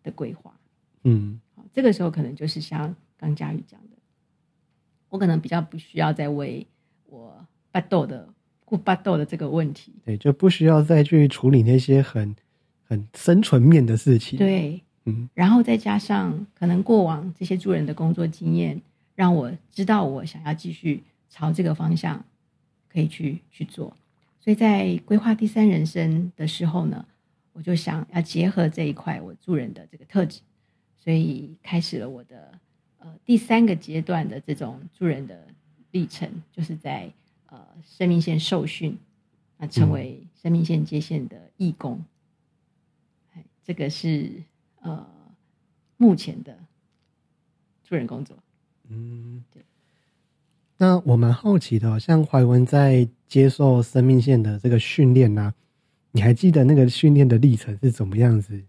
[0.01, 0.57] 的规划。
[1.03, 3.97] 嗯，好，这个时候可能就是像刚佳宇讲的，
[5.09, 6.65] 我可能比较不需要再为
[7.05, 8.27] 我巴豆的
[8.65, 12.35] 过巴豆的这个问题，对，就不需要再去处理那些很
[12.83, 14.37] 很生存面的事情。
[14.37, 18.81] 对，嗯，然后再加上可能过往这些助人的工作经验，
[19.15, 22.23] 让我知道我想要继续朝这个方向。
[22.91, 23.95] 可以去去做，
[24.39, 27.05] 所以在规划第三人生的时候呢，
[27.53, 30.41] 我就想要结合这一块我助人的这个特质，
[30.99, 32.51] 所以开始了我的
[32.99, 35.47] 呃第三个阶段的这种助人的
[35.91, 37.11] 历程，就是在
[37.47, 38.97] 呃生命线受训，
[39.57, 42.03] 啊成为生命线接线的义工，
[43.33, 44.43] 哎，这个是
[44.81, 45.07] 呃
[45.97, 46.57] 目前的
[47.83, 48.37] 助人工作，
[48.89, 49.63] 嗯，对。
[50.77, 55.53] 那我蛮好奇的，像怀文在接受生命线的这个训练呢，
[56.11, 58.61] 你还记得那个训练的历程是怎么样子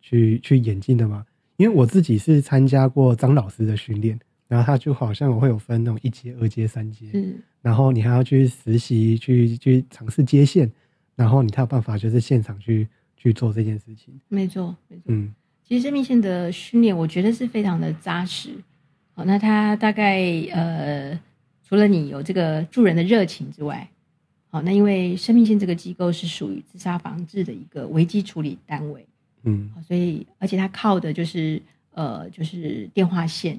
[0.00, 1.26] 去去演进的吗？
[1.56, 10.70] 因为我自己是参加过张老师的训练，然后他就好像我会有分那种一阶、二阶、三阶，嗯，然后你还要去实习，去去尝试接线，
[11.14, 14.18] 然后你才有办法就是现场去去做这件事情。
[14.28, 15.34] 没错，没错，嗯，
[15.64, 18.50] 其实生命线的训练我觉得是非常的扎实。
[19.14, 20.20] 好，那他大概
[20.52, 21.18] 呃。
[21.68, 23.90] 除了你有这个助人的热情之外，
[24.50, 29.04] 好，那因为生命线这个机构是属于自杀防治的一个危机处理单位，
[29.46, 33.58] 嗯，所以而且它靠的就是呃，就是电话线，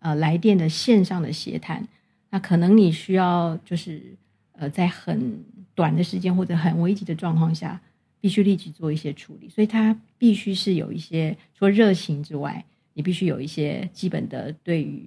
[0.00, 1.86] 呃，来电的线上的协谈，
[2.30, 4.16] 那可能你需要就是
[4.52, 7.80] 呃，在很短的时间或者很危急的状况下，
[8.20, 12.64] 必须立即做一些处理，所以它必须是有一些除了热情之外，
[12.94, 15.04] 你必须有一些基本的对于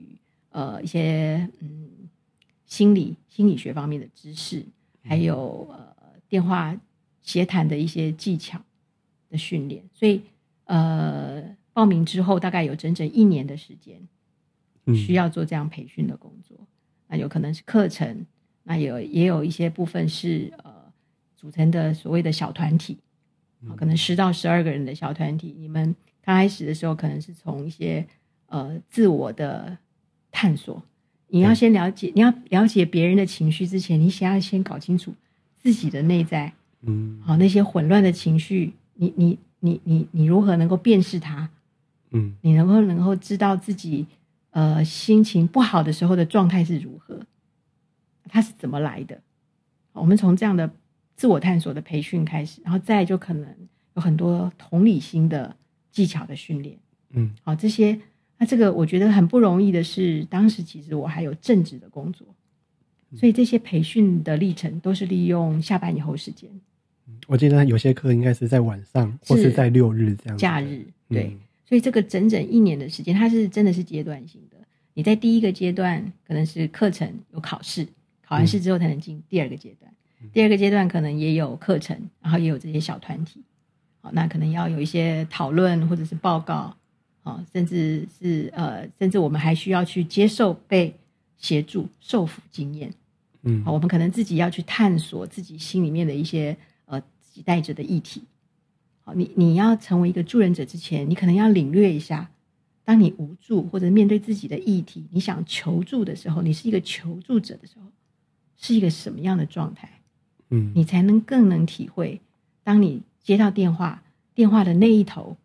[0.52, 1.88] 呃一些嗯。
[2.70, 4.64] 心理心理学方面的知识，
[5.02, 5.88] 还有呃
[6.30, 6.80] 电话
[7.24, 8.62] 协谈的一些技巧
[9.30, 10.22] 的训练，所以
[10.66, 14.00] 呃报名之后大概有整整一年的时间，
[14.96, 16.58] 需要做这样培训的工作。
[17.08, 18.26] 那有可能是课程，
[18.64, 20.74] 那有也有一些部分是呃
[21.36, 22.98] 组成的所谓的小团体，
[23.76, 25.56] 可能十到十二个人的小团体。
[25.58, 28.06] 你们刚开始的时候，可能是从一些
[28.48, 29.78] 呃自我的
[30.32, 30.84] 探索。
[31.32, 35.14] 你要先了解，你要了解别人的情绪之前，你先要先搞清楚
[35.58, 41.50] 自己的内在，嗯，好，那些混乱的情绪，你你你你你如何能够辨识它？
[42.12, 44.06] 嗯，你能够能够知道自己
[44.52, 47.20] 呃心情不好的时候的状态是如何，
[48.28, 49.22] 它是怎么来的？
[49.94, 50.70] 我们从这样的
[51.16, 53.48] 自我探索的培训开始，然后再就可能
[53.96, 55.56] 有很多同理心的
[55.92, 56.78] 技巧的训练，
[57.12, 58.00] 嗯，好，这些。
[58.42, 62.26] 那这个我觉得很不容易的是，当时其实我还有正职的工作，
[63.14, 66.50] 所以这些培训的历程都是利用下班以后时间。
[67.28, 70.38] 我记得有些课应该是在晚上，或是在六日这样。
[70.38, 71.38] 假日对，
[71.68, 74.58] 所以这个整整一年的时间，它是真的是阶段性的。
[74.94, 77.88] 你在第一个阶段可能是课程有考试，
[78.26, 79.92] 考完试之后才能进第二个阶段。
[80.34, 83.42] 第二个阶段可能也有课程，然后也有这些小团体。
[84.02, 86.76] 好，那可能要有一些讨论或者是报告。
[87.22, 90.96] 啊，甚至是呃，甚至我们还需要去接受被
[91.38, 92.92] 协助受辅经验。
[93.44, 96.56] 嗯，好，我们可能自己要去探索自己心里面的一些
[97.42, 98.24] 带着的议题。
[99.02, 102.30] 好，你你要成为一个助人者之前，你可能要领略一下，
[102.84, 107.86] 当你无助或者面对自己的议题，你想求助的时候，你是一个求助者的时候，
[108.58, 110.02] 是一个什么样的状态？
[110.50, 112.22] 嗯，你才能更能体会，
[112.64, 115.38] 当你接到电话，电话的那一头。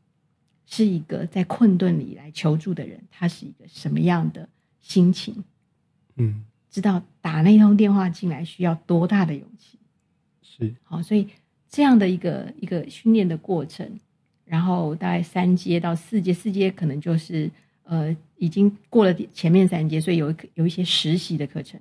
[0.67, 4.49] 是一个在困顿里来求助的人，他是一个什么样的
[4.81, 5.45] 心情？
[6.17, 9.79] 嗯，知道打那通电话进来需要多大的勇气？
[10.43, 11.29] 是好，所以
[11.75, 13.99] 这样的一个一个训练的过程，
[14.45, 17.51] 然后大概三阶到四阶，四阶可能就是
[17.83, 21.81] 呃已经过了前面三阶，所以有有一些实习的课程，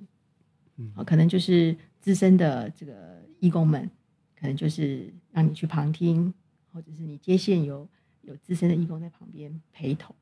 [0.78, 3.88] 嗯，可能就是资深的这个义工们，
[4.34, 6.34] 可能就是让你去旁听，
[6.72, 7.88] 或者是你接线有
[8.22, 10.12] 有资深的义工在旁边陪同，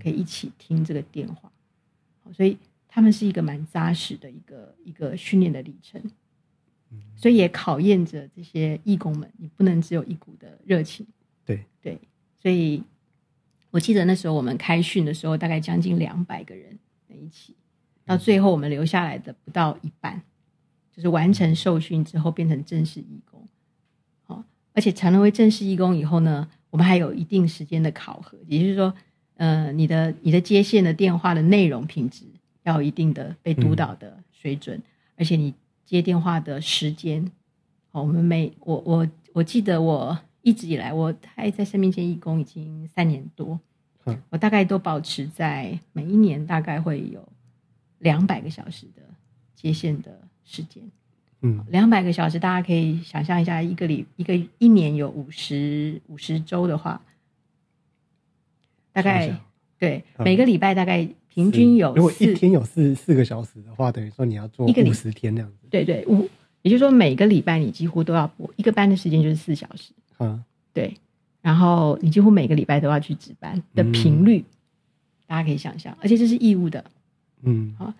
[0.00, 1.50] 可以一起听这个电话，
[2.32, 2.56] 所以
[2.86, 6.00] 他们是一个蛮扎实的一个一个训练的历程。
[7.16, 11.06] 所以也考验着这些义工们，你不能只有一股的热情。
[11.44, 11.98] 对对，
[12.40, 12.82] 所以
[13.70, 17.54] 我记得那时候我们开训的时候，大概将近两百个人在一起，
[18.06, 20.22] 到最后我们留下来的不到一半，
[20.94, 23.46] 就是完成受训之后变成正式义工。
[24.22, 28.94] 好，而且成为正式义工以后呢，我们还有一定时间的考核，也就是说，
[29.36, 32.24] 呃，你的你的接线的电话的内容品质
[32.62, 34.82] 要有一定的被督导的水准，
[35.16, 35.54] 而且你。
[35.90, 37.32] 接电话的时间，
[37.90, 43.58] 好，我们每我我我记得我一直以来，我还在生命线义工已经三年多，
[44.04, 47.28] 嗯，我大概都保持在每一年大概会有
[47.98, 49.02] 两百个小时的
[49.56, 50.80] 接线的时间，
[51.40, 57.02] 嗯，两百个小时，大家可以想象一下，一个礼一个一年有五十五十周的话，
[58.92, 59.40] 大概
[59.76, 61.08] 对每个礼拜大概。
[61.32, 65.68] 平均有，如果一天有四四个小时的话，等于说你要做五十天那样子。
[65.70, 66.28] 对对，五，
[66.62, 69.92] 也就是说每个礼拜你几乎都要播一个班的时间就是四小时。
[70.18, 70.42] 嗯，
[70.74, 70.94] 对。
[71.40, 74.44] 然后你几乎每个礼拜都要去值班的频率，
[75.26, 76.84] 大家可以想象，而且这是义务的。
[77.42, 77.94] 嗯，好。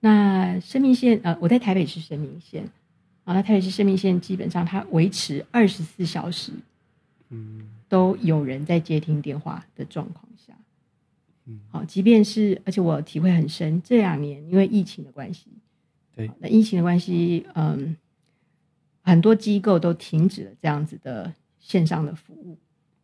[0.00, 2.62] 那生命线呃，我在台北市生命线，
[3.24, 6.52] 啊，那台北市生命线基本上它维持二十四小时，
[7.30, 10.52] 嗯，都有人在接听电话的状况下。
[11.68, 15.48] 好，即便是，而且我体会很深，这两年因为疫情的关系，
[16.16, 17.94] 对，那疫情的关系，嗯，
[19.02, 22.56] 很多机构都停止了这样子的线上的服务，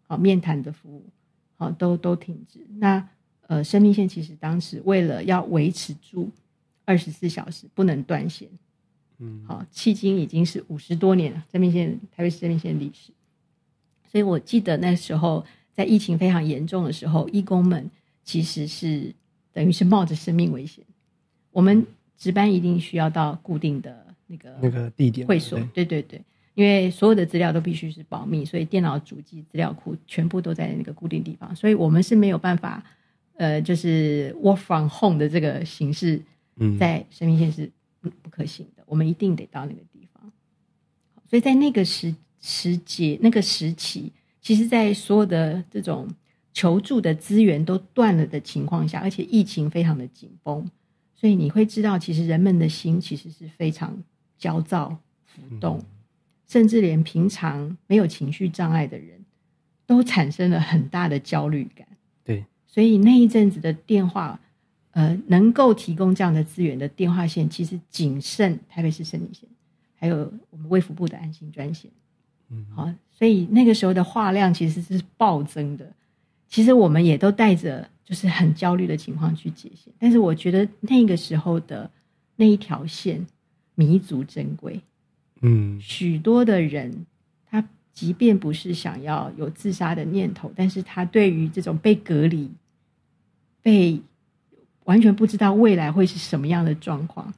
[0.06, 1.04] 好，面谈的服务，
[1.56, 2.66] 好，都都停止。
[2.78, 3.06] 那
[3.42, 6.30] 呃，生命线其实当时为了要维持住
[6.86, 8.48] 二十四小时不能断线，
[9.18, 13.12] 嗯，好，迄今已经是五十多年了，生命线台北市生命线历史，
[14.10, 17.90] 所以我记得那时候在疫情非常严重的时候，义工们。
[18.30, 19.12] 其实是
[19.52, 20.84] 等于是冒着生命危险，
[21.50, 21.84] 我们
[22.16, 25.84] 值班一定需要到固定的那个那个地点会所，对。
[25.84, 26.22] 对对，
[26.54, 32.80] 因为所有的资料都必须是保密，所以电脑主机资料库全部都在那个固定地方，所以我们是没有办法，
[33.34, 36.22] 呃，就是 work from home 的这个形式，
[36.78, 37.68] 在生命线是
[38.00, 40.32] 不不可行的，我们一定得到那个地方。
[41.28, 46.06] 所以在那个时时节那个时期，其实，在所有的这种。
[46.52, 50.68] 求助的资源都断了的情况下，而且疫情非常的紧绷，
[51.14, 53.96] 所以你会知道，其实人们的心其实是非常
[54.36, 55.80] 焦躁、浮动，
[56.48, 59.24] 甚至连平常没有情绪障碍的人
[59.86, 61.86] 都产生了很大的焦虑感。
[62.24, 64.40] 对，所以那一阵子的电话，
[64.90, 69.48] 呃，能够提供这样的资源的电话线，其实仅剩台北市生理线，
[69.94, 71.90] 还有我们卫福部的安心专线。
[72.48, 75.92] 嗯，好，所以那个时候的话量其实是暴增的。
[76.50, 81.90] 其实我们也都带着就是很焦虑的情况去接线，但是我觉得那个时候的
[82.36, 83.24] 那一条线
[83.76, 84.80] 弥足珍贵。
[85.40, 87.06] 嗯，许多的人
[87.48, 92.50] 他即便不是想要有自杀的念头，但是他对于这种被隔离、
[93.62, 94.00] 被
[94.84, 97.32] 完全不知道未来会是什么样的状况，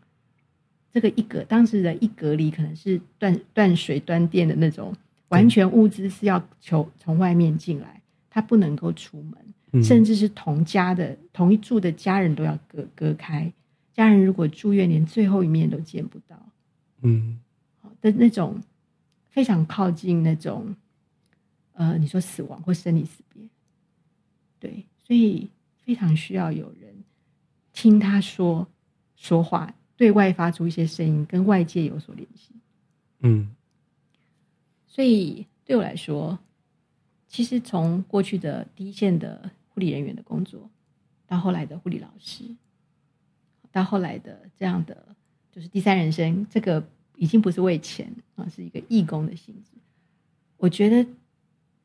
[0.93, 4.95] 这个一隔当时的一隔离可能是断断水断电的那种，
[5.29, 8.02] 完全物资是要求从外面进来。
[8.35, 13.53] 他不能够出门，甚至是同家的同一住的家人都要隔隔开。
[13.93, 16.49] 家人如果住院，连最后一面都见不到。
[17.03, 17.39] 嗯，
[17.83, 18.59] 好的那种
[19.29, 20.75] 非常靠近那种，
[21.75, 23.43] 呃，你说死亡或生离死别，
[24.59, 25.51] 对，所以
[25.85, 27.05] 非常需要有人
[27.75, 28.67] 听他说
[29.15, 32.55] 说话，对外发出一些声音，跟外界有所联系。
[33.21, 33.55] 嗯，
[34.87, 36.39] 所以对我来说。
[37.33, 40.69] 其实从过去的第一线的护理人员的工作，
[41.27, 42.45] 到后来的护理老师，
[43.71, 45.17] 到后来的这样的
[45.51, 49.71] 就是第三人生，这个已经不是为钱啊，是一个义工的性质。
[50.59, 51.09] 我觉得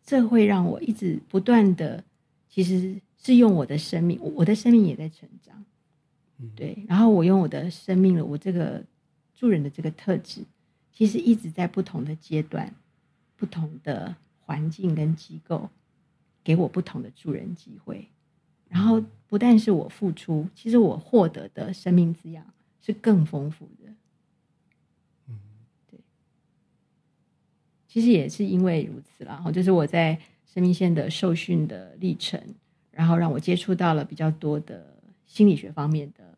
[0.04, 2.04] 这会让我一直不断的，
[2.50, 5.64] 其实是用我的生命，我的生命也在成长，
[6.58, 6.84] 对。
[6.90, 8.84] 然后我用我的生命了，我这个
[9.34, 10.42] 助人的这个特质，
[10.92, 12.76] 其实一直在不同的阶段，
[13.38, 14.14] 不同的。
[14.48, 15.70] 环境跟机构
[16.42, 18.08] 给我不同的助人机会，
[18.70, 22.44] 然后不但是我付出，其实我获得的生命滋养
[22.82, 23.92] 是更丰富的。
[25.28, 25.38] 嗯，
[25.92, 26.00] 对。
[27.90, 32.42] 其实也是因为如此啦，哈，就是我在生命线的受训的历程，
[32.92, 36.38] 然后让我接触到了比较多的心理学方面的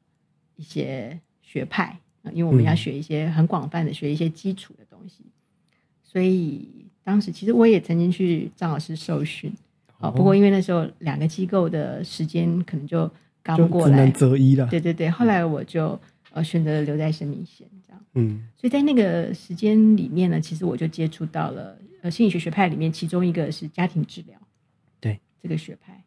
[0.55, 1.99] 一些学派
[2.33, 5.23] 因为我们要学一些很广泛的学一些基础的东西，
[6.03, 9.51] 所以当时其实我也曾经去张老师受训，
[9.97, 13.09] 啊，不过因为那时候两个机构的时间可能就
[13.41, 15.99] 刚过来，择一了，对对对，后来我就
[16.31, 17.99] 呃选择留在生命线这样。
[18.13, 24.39] 嗯，所以在那个时间里面呢，其实我就接触到了呃心理学学派里面，其中一个是家庭治疗，
[24.99, 25.19] 对。
[25.41, 26.03] 这个学派，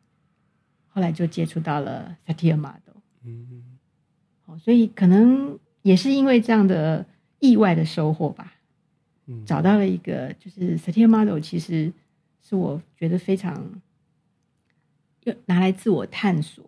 [0.88, 2.92] 后来就接触到了萨提尔马斗，
[3.24, 3.64] 嗯，
[4.46, 7.04] 好，所以可能也是因为这样的
[7.40, 8.51] 意外的收获吧，嗯，
[9.46, 11.92] 找到了一个就是 Satya Model，，其实
[12.42, 13.80] 是我觉得非常
[15.24, 16.64] 要拿来自我探索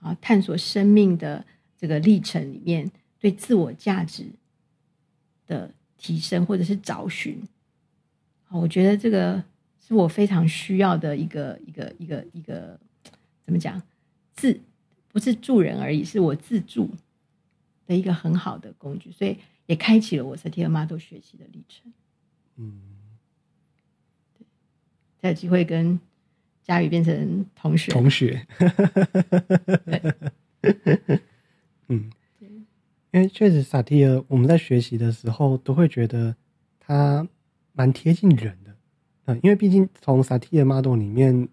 [0.00, 1.44] 啊，探索生命的
[1.76, 4.26] 这个历程里面对自我价值。
[5.46, 5.68] 的
[5.98, 7.42] 提升或者是找寻，
[8.44, 9.42] 好，我觉得这个
[9.80, 12.78] 是我非常需要的一个一个一个一个
[13.44, 13.82] 怎么讲
[14.32, 14.60] 自
[15.08, 16.88] 不是助人而已，是我自助
[17.84, 19.36] 的一个很好的工具，所以
[19.70, 21.92] 也开启了我萨提尔马都学习的历程。
[22.56, 22.80] 嗯，
[24.36, 24.44] 对，
[25.22, 26.00] 才有机会跟
[26.64, 28.44] 佳宇变成同学，同学，
[31.86, 32.10] 嗯。
[33.12, 36.34] 因为确实，萨提尔我们在学习的时候都会觉得
[36.78, 37.26] 他
[37.72, 38.76] 蛮贴近人的，
[39.24, 41.48] 嗯，因为毕竟从萨提尔 model 里面，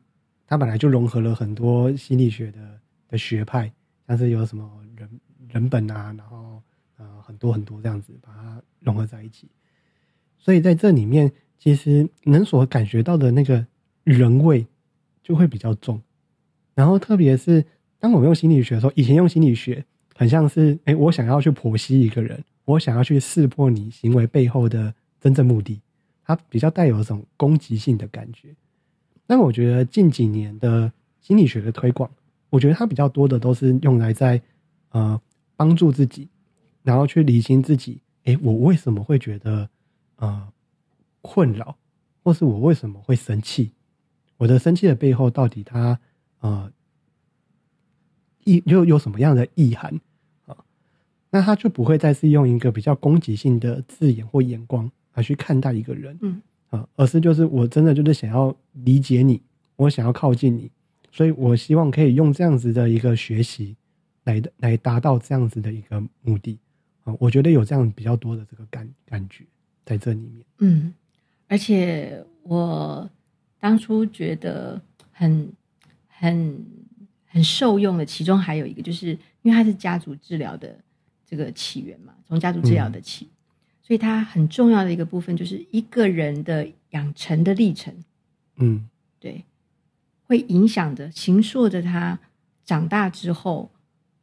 [0.45, 3.73] 它本来就融合了很多心理学的的学派，
[4.07, 6.61] 像是有什么人人本啊，然后
[6.97, 9.47] 呃很多很多这样子把它融合在一起，
[10.37, 13.65] 所以在这里面，其实能所感觉到的那个
[14.03, 14.65] 人味
[15.23, 16.01] 就会比较重，
[16.75, 17.63] 然后特别是
[17.99, 19.85] 当我用心理学的时候，以前用心理学。
[20.19, 24.91] 很像是，哎，我想要去剖析一个人，我想要去识破你行为背后的
[25.21, 25.79] 真正目的，
[26.23, 28.49] 它比较带有一种攻击性的感觉。
[29.27, 30.91] 但我觉得近几年的
[31.21, 32.09] 心理学的推广，
[32.49, 34.41] 我觉得它比较多的都是用来在
[34.89, 35.21] 呃
[35.55, 36.27] 帮助自己，
[36.87, 39.69] 然后去理清自己，哎，我为什么会觉得
[40.15, 40.47] 呃
[41.21, 41.75] 困扰，
[42.23, 43.73] 或是我为什么会生气？
[44.37, 45.99] 我的生气的背后到底它
[46.39, 46.71] 呃
[48.45, 49.99] 意又有什么样的意涵
[50.45, 50.55] 啊？
[51.29, 59.41] 那他就不会再是用一个比较攻击性的字眼或眼光来去看待一个人，嗯啊，而是就是我真的就是想要理解你，
[59.75, 60.71] 我想要靠近你，
[61.11, 63.75] 所以我希望可以用这样子的一个学习
[64.23, 66.57] 来来达到这样子的一个目的
[67.07, 69.43] 啊，我觉得有这样比较多的这个感感觉
[69.85, 70.93] 在这里面，嗯，
[71.47, 73.09] 而且我
[73.59, 74.81] 当初觉得
[75.11, 75.51] 很
[76.07, 76.65] 很
[77.25, 80.77] 很受用的，其中还有一个就是因为它是家族治疗的。
[81.29, 83.27] 这个起源嘛，从家族治疗的起，
[83.81, 87.93] 所以它很重要的一个部分就是一个人的养成的历程，
[88.55, 88.87] 嗯，
[89.19, 89.43] 对，
[90.23, 92.17] 会影响着、形塑着他
[92.63, 93.69] 长大之后，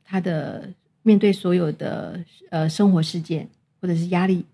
[0.02, 0.72] 他的
[1.04, 3.48] 面对所有的呃生活事件
[3.80, 4.44] 或者是压力，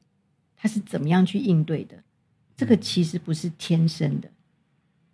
[0.55, 1.96] 他是怎么样去应对的？
[2.55, 4.28] 这个其实不是天生的，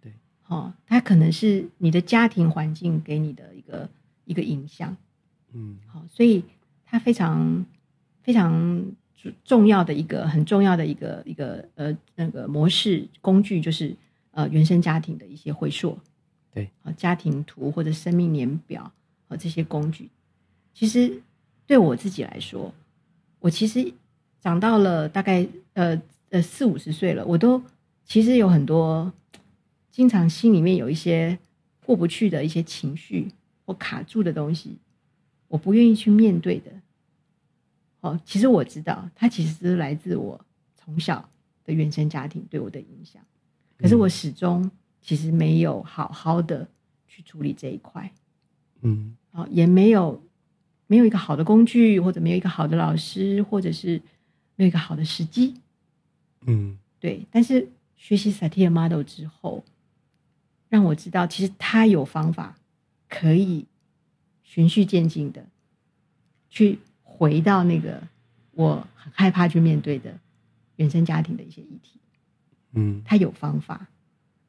[0.01, 0.13] 对，
[0.49, 3.89] 哦，他可能是你的家庭环境给你的一个
[4.25, 4.97] 一个影响，
[5.53, 6.43] 嗯，好，所以。
[6.89, 7.67] 它非常
[8.23, 8.85] 非常
[9.45, 13.93] 重要的一个很重要的一个一个呃那个模式工具就是
[14.31, 15.99] 呃原生家庭的一些回溯，
[16.55, 18.93] 对啊家庭图或者生命年表
[19.27, 20.09] 哦这些工具，
[20.79, 21.23] 其实
[21.67, 22.71] 对我自己来说，
[23.41, 23.91] 我其实
[24.43, 25.99] 长到了大概呃
[26.29, 27.63] 呃四五十岁了，我都
[28.05, 29.11] 其实有很多
[29.91, 31.39] 经常心里面有一些
[31.87, 33.33] 过不去的一些情绪
[33.65, 34.77] 或卡住的东西。
[35.49, 36.71] 我不愿意去面对的，
[38.03, 40.39] 哦，其实我知道，它其实是来自我
[40.75, 41.27] 从小
[41.65, 43.23] 的原生家庭对我的影响，
[43.79, 44.71] 可是我始终
[45.01, 46.69] 其实没有好好的
[47.09, 48.13] 去处理这一块，
[48.83, 50.21] 嗯，哦，也没有
[50.87, 54.01] 没有一个好的工具，或者没有一个好的老师，或者是
[54.57, 55.55] 没有一个好的时机，
[56.47, 59.65] 嗯，对，但是学习 Satya Model 之后，
[60.69, 62.57] 让我知道，其实他有方法
[63.09, 63.67] 可以。
[64.49, 65.45] 循序渐进的，
[66.49, 68.01] 去回到那个
[68.53, 70.19] 我很害怕去面对的
[70.77, 72.01] 原生家庭的一些议题。
[72.73, 73.89] 嗯，他有方法，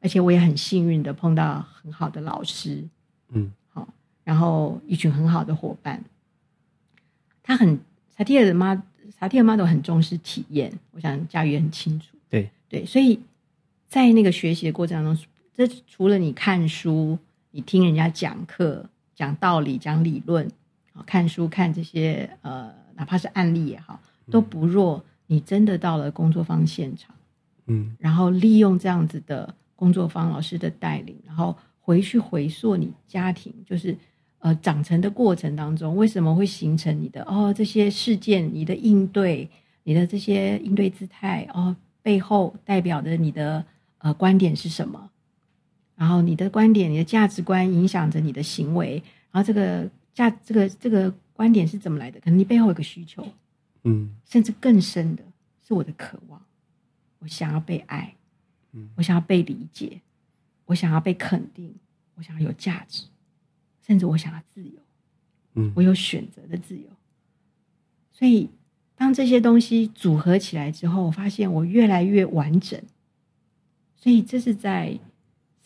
[0.00, 2.88] 而且我也很幸运的碰到很好的老师。
[3.30, 3.86] 嗯，好，
[4.24, 6.02] 然后一群很好的伙伴。
[7.48, 7.80] 他很
[8.14, 8.80] 萨提尔的妈，
[9.10, 12.14] 萨提尔妈都很重视体验，我想佳宇也很清楚。
[12.28, 13.18] 对对，所以
[13.88, 15.24] 在那个学习的过程当中，
[15.54, 17.18] 这除了你看书，
[17.50, 18.84] 你听人家讲课。
[19.14, 20.48] 讲道理，讲理论，
[21.04, 25.04] 看书看这些，呃，哪怕是案例也好，都不弱。
[25.26, 27.12] 你真的到了工作坊现场，
[27.66, 33.98] 嗯，然后利用这样子的工作坊老师的带领，然后回去回溯你家庭，就是
[34.40, 39.48] 呃长成的过程当中，为什么会形成你的哦这些事件，你的应对，
[39.84, 43.64] 你的这些应对姿态哦背后代表的你的
[43.98, 45.10] 呃观点是什么？
[45.96, 52.20] 然后你的观点、你的价值观影响着你的行为，然后这个价这个这个观点是怎么来的？
[52.20, 53.26] 可能你背后有个需求，
[53.82, 55.24] 嗯，甚至更深的
[55.66, 56.40] 是我的渴望，
[57.18, 58.14] 我想要被爱，
[58.72, 60.00] 嗯我想要被理解，
[60.66, 61.74] 我想要被肯定，
[62.14, 63.02] 我想要有价值，
[63.88, 64.80] 甚至我想要自由，
[65.54, 66.88] 嗯我有选择的自由。
[68.12, 68.50] 所以，
[68.94, 72.80] 当这些东西组合起来之后，我发现我越来越完整。
[73.96, 75.00] 所以，这是在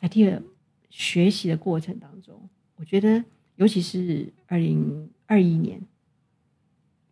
[0.01, 0.41] 萨提尔
[0.89, 3.25] 学习的过程当中，我觉得，
[3.57, 5.81] 尤其是二零二一年，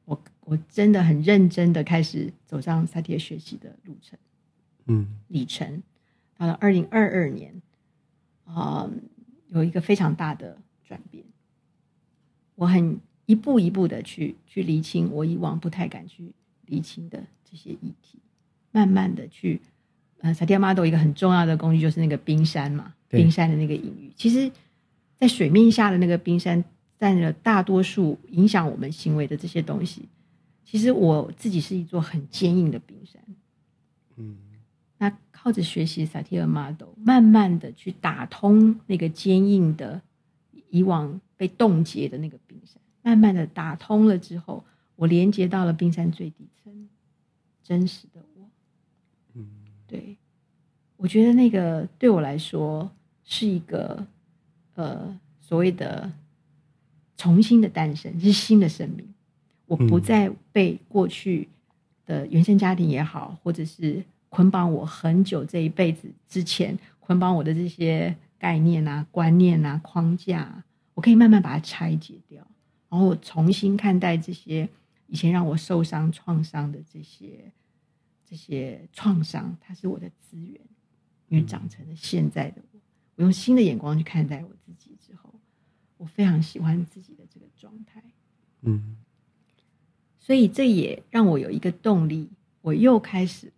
[0.05, 4.17] 我我真的很认真的开始走上萨提尔学习的路程
[4.87, 5.83] 嗯里程。
[6.37, 7.61] 到了二零二二年，
[8.45, 8.89] 啊、
[9.49, 10.57] 有一个非常大的
[10.91, 11.23] 转变。
[12.57, 16.33] 我很一步一步的去去厘清我以往不太敢去
[16.67, 18.19] 厘清的这些议题，
[18.73, 19.61] 慢慢的去，
[20.19, 24.13] 呃，萨提亚 model 一个很重要的工具就是那个冰山嘛，对冰山的那个隐喻。
[24.17, 24.51] 其实，
[25.17, 26.65] 在水面下的那个冰山
[26.99, 30.09] 占了大多数影响我们行为的这些东西。
[30.65, 33.23] 其实我自己是一座很坚硬的冰山，
[34.17, 34.37] 嗯
[34.99, 40.03] 那靠着学习萨提尔 model，慢慢的去打通那个坚硬的
[40.71, 44.65] 以往被冻结的那个冰山，慢慢的打通了之后，
[44.97, 46.89] 我连接到了冰山最底层，
[47.63, 48.49] 真实的我。
[49.35, 49.47] 嗯
[49.87, 50.17] 对，
[50.97, 52.91] 我觉得那个对我来说
[53.25, 54.07] 是一个
[54.75, 56.11] 呃所谓的
[57.17, 59.07] 重新的诞生，是新的生命。
[59.67, 61.49] 我不嗯再被过去
[62.07, 70.65] 的原生家庭也好，或者是捆绑我很久这一辈子之前捆绑我的这些概念啊、观念啊、框架啊，
[70.95, 72.45] 我可以慢慢把它拆解掉，
[72.89, 74.69] 然后我重新看待这些
[75.07, 77.53] 以前让我受伤、创伤的这些
[78.25, 80.59] 这些创伤，它是我的资源，
[81.29, 82.81] 因为长成了现在的我。
[83.17, 85.35] 我用新的眼光去看待我自己之后，
[85.99, 88.03] 我非常喜欢自己的这个状态。
[88.63, 88.97] 嗯
[90.19, 92.31] 所以这也让我有一个动力，
[92.61, 93.53] 我又开始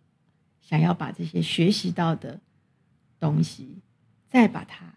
[0.59, 2.39] 想要把这些学习到的
[3.19, 3.77] 东西，
[4.33, 4.91] 再把它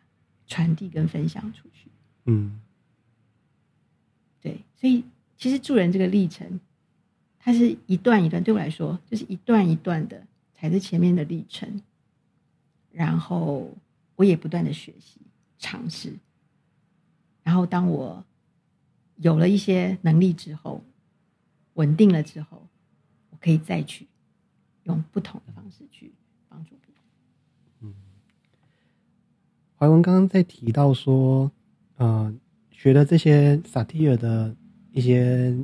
[0.47, 1.91] 传递跟分享出去。
[2.25, 2.59] 嗯
[4.41, 5.05] 对，所以
[5.37, 6.59] 其实助人这个历程，
[7.39, 11.83] 它是一段一段，对我来说就是一段一段的踩在前面的历程，
[12.91, 13.71] 然后
[14.15, 15.21] 我也不断的学习
[15.59, 16.15] 尝试，
[17.43, 18.25] 然后当我
[19.17, 20.83] 有了一些能力之后，
[21.75, 22.67] 稳定了之后，
[23.29, 24.07] 我可以再去
[24.85, 26.11] 用不同的方式去
[26.49, 26.95] 帮助别
[27.83, 27.95] 人。
[29.79, 31.53] 怀文刚刚在提到说，
[31.97, 32.35] 呃，
[32.71, 34.57] 学的这些萨提尔的
[34.91, 35.55] 一些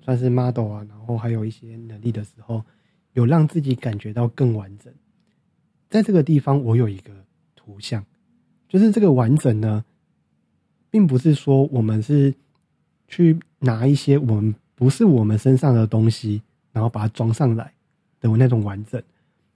[0.00, 2.64] 算是 model 啊，然后还有一些能力的时候，
[3.12, 4.90] 有让自己感觉到更完整。
[5.90, 7.12] 在这个地方，我有一个
[7.54, 8.02] 图像，
[8.66, 9.84] 就是这个完整呢，
[10.90, 12.34] 并不是说我们是
[13.06, 16.40] 去拿一些我们不是我们身上的东西，
[16.72, 17.74] 然后把它装上来
[18.20, 19.02] 的那种完整，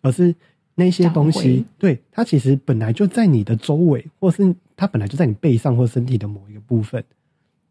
[0.03, 0.35] 而是
[0.79, 7.05] 那些东西，对它其实本来就在你的周围，或是它本来就在你背上或身体的某一个部分，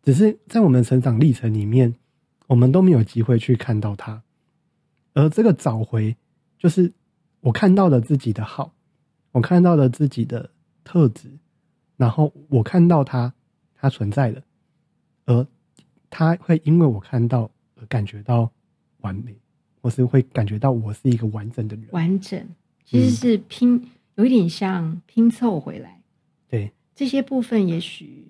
[0.04, 1.96] 只是在我们成长历程里面，
[2.48, 4.22] 我们都没有机会去看到它。
[5.14, 6.18] 而这个找回，
[6.60, 6.92] 就是
[7.40, 8.74] 我看到了自己的好，
[9.32, 10.50] 我看到了自己的
[10.84, 11.30] 特质，
[11.96, 13.34] 然后我看到它，
[13.74, 14.42] 它存在了，
[15.26, 15.48] 而
[16.10, 17.50] 它会因为我看到
[17.80, 18.52] 而感觉到
[19.00, 19.34] 完美，
[19.82, 21.88] 或是会感觉到我是一个完整的人。
[21.92, 22.46] 完整
[22.88, 23.86] 其实是拼，
[24.16, 26.02] 有一点像拼凑回来。
[26.48, 28.30] 对，这些部分也许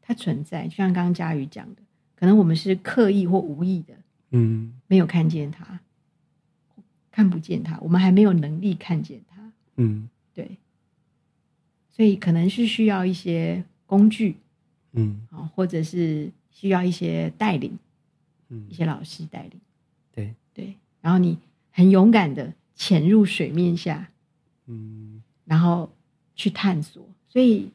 [0.00, 1.82] 它存在，就像刚刚佳宇讲的，
[2.16, 3.94] 可能我们是刻意或无意的
[4.30, 4.72] 嗯。
[4.86, 5.80] 没有看见它，
[7.10, 10.08] 看不见它，我们还没有能力看见它，嗯。
[10.32, 10.56] 对，
[11.90, 14.36] 所以可能是需要一些工具
[14.92, 15.20] 嗯。
[15.30, 17.78] 啊，或者是需要一些带领，
[18.48, 18.66] 嗯。
[18.70, 19.60] 一，些老师带领，
[20.12, 21.36] 对，对，然后你
[21.70, 24.08] 很勇敢的潜入水面下，
[24.66, 25.90] 嗯然后
[26.36, 27.04] 去探索。
[27.28, 27.70] 所以，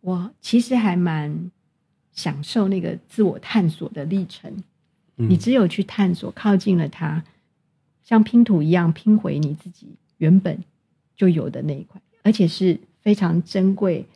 [0.00, 1.52] 我其实还蛮
[2.10, 4.50] 享受那个自我探索的历程。
[5.16, 7.22] 嗯你只有去探索，靠近了它，
[8.02, 10.64] 像拼图一样拼回你自己原本
[11.14, 14.06] 就有的那一块，而且是非常珍贵、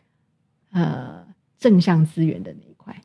[0.71, 1.25] 呃
[1.59, 3.03] 正向资源的那一块。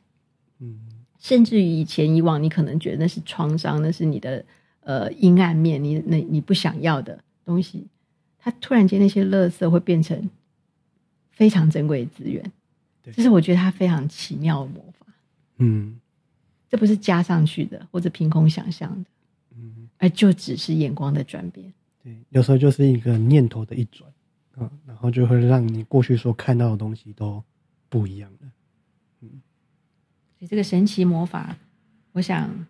[0.58, 0.80] 嗯
[1.18, 4.44] 甚至于以前以往，你可能觉得那是创伤，那是你的
[4.84, 7.86] 呃阴暗面，你那你不想要的东西，
[8.38, 10.30] 它突然间那些垃圾会变成
[11.32, 12.52] 非常珍贵的资源。
[13.02, 15.06] 这是我觉得它非常奇妙的魔法。
[15.58, 16.00] 嗯，
[16.68, 19.10] 这不是加上去的，或者凭空想象的。
[19.56, 21.70] 嗯，而就只是眼光的转变。
[22.02, 24.10] 对，有时候就是一个念头的一转，
[24.56, 27.42] 嗯，然后就会让你过去所看到的东西都
[27.88, 28.50] 不一样了。
[29.20, 29.28] 嗯，
[30.38, 31.56] 所以这个神奇魔法，
[32.12, 32.66] 我想，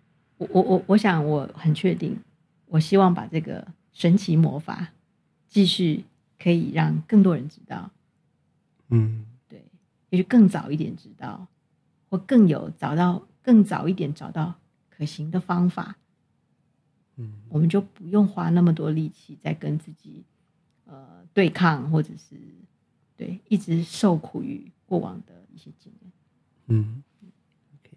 [0.51, 2.19] 我我我我想我很确定，
[2.67, 4.93] 我希望把这个神奇魔法
[5.49, 6.05] 继续
[6.39, 7.91] 可以让更多人知道。
[8.89, 9.65] 嗯，对，
[10.11, 11.47] 也许更早一点知道，
[12.11, 14.55] 或更有找到更早一点找到
[14.91, 15.97] 可行的方法。
[17.17, 20.25] 嗯，我们就不用花那么多力气在跟自己
[20.85, 22.37] 呃对抗，或者是
[23.17, 26.13] 对一直受苦于过往的一些经验。
[26.67, 27.03] 嗯
[27.75, 27.97] ，OK。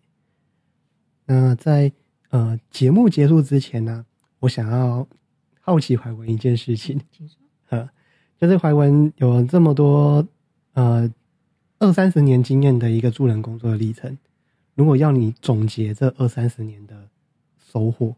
[1.26, 1.92] 那在
[2.30, 4.06] 呃节目结束之前呢，
[4.40, 5.08] 我想要
[5.62, 7.00] 好奇怀文一件事情，
[8.40, 10.28] 就是怀文有这么多
[10.74, 11.12] 呃
[11.80, 14.18] 二三十年经验的一个助人工作的历程，
[14.76, 17.10] 如果要你总结这二三十年的
[17.58, 18.16] 收获。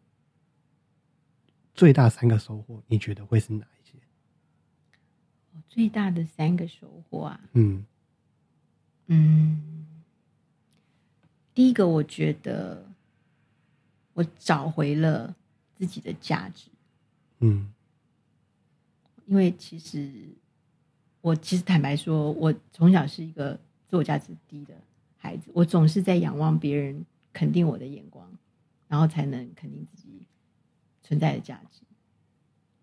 [1.76, 3.94] 最大三个收获，你觉得会是哪一些？
[5.70, 7.86] 最大的三个收获啊，嗯
[9.08, 9.86] 嗯，
[11.54, 12.89] 第一个，我觉得
[14.20, 15.34] 我找回了
[15.78, 16.70] 自己的价值。
[17.40, 17.72] 嗯，
[19.26, 20.28] 因为其实
[21.22, 23.58] 我其实坦白说，我从小是一个
[23.88, 24.74] 自我价值低的
[25.16, 28.30] 孩子，我总是在仰望别人肯定我的眼光，
[28.90, 30.26] 然后才能肯定自己。
[31.02, 31.82] 存在的价值，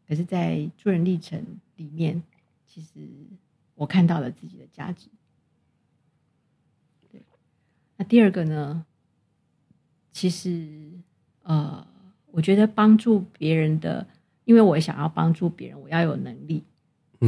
[0.08, 2.20] 可是，在助人历程里面，
[2.66, 3.08] 其实
[3.76, 5.06] 我看到了自己的价值。
[7.12, 7.22] 对，
[7.96, 8.84] 那第二个呢？
[10.10, 10.90] 其实，
[11.46, 11.86] 呃，
[12.30, 14.06] 我觉得帮助别人的，
[14.44, 16.62] 因为我想要帮助别人，我要有能力，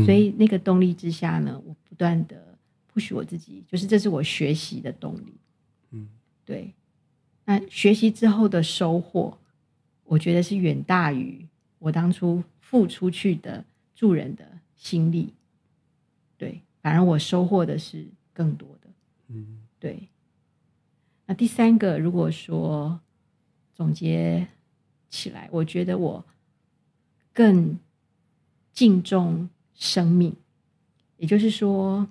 [0.04, 2.56] 所以那个动力之下呢，我不断的
[2.92, 5.34] 不许我自己，就是这是我学习的动力。
[5.90, 6.08] 嗯，
[6.44, 6.72] 对。
[7.44, 9.36] 那学习之后的收获。
[10.10, 11.46] 我觉得是远大于
[11.78, 13.62] 我当初付出去的
[13.94, 14.42] 助人的
[14.74, 15.34] 心力，
[16.38, 18.88] 对，反而我收获的是更多的，
[19.28, 20.08] 嗯，对。
[21.26, 22.98] 那第三个，如果说
[23.78, 24.48] 总结
[25.08, 26.24] 起来，我觉得我
[27.32, 27.78] 更
[28.72, 30.34] 敬重生命，
[31.16, 32.08] 也就是说，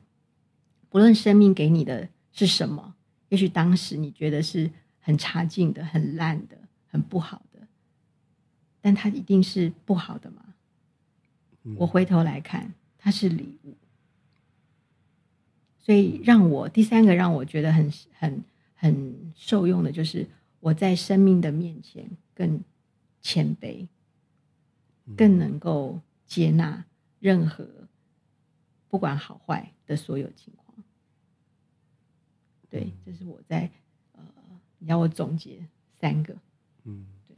[0.87, 2.95] 不论生命给你的是什么，
[3.27, 6.57] 也许当时你觉得是很差劲的、很烂的、
[6.87, 7.67] 很不好的。
[8.79, 10.45] 但它一定是不好的吗？
[11.75, 13.75] 我回头来看，它是礼物。
[15.79, 18.41] 所以让我第三个让我觉得很很
[18.73, 20.25] 很受用的，就是
[20.59, 22.61] 我在生命的面前更
[23.21, 23.87] 谦卑，
[25.15, 26.85] 更能够接纳
[27.19, 27.67] 任何
[28.89, 30.83] 不管好坏的所有情况。
[32.69, 33.71] 对，这是我在
[34.13, 34.23] 呃，
[34.79, 35.67] 你要我总结
[35.99, 36.35] 三个，
[36.83, 37.05] 嗯。
[37.27, 37.35] 对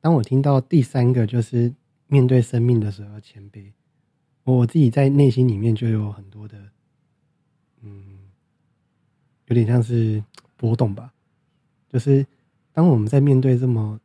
[0.00, 1.74] 当我听到第三个就是
[2.06, 3.72] 面对生命的时候谦卑，
[4.44, 6.70] 我自己在内心里面就有很多的，
[7.80, 8.30] 嗯，
[9.46, 10.22] 有点像是
[10.56, 11.12] 波动吧。
[11.96, 12.26] 就是
[12.74, 13.98] 当我们在面对这么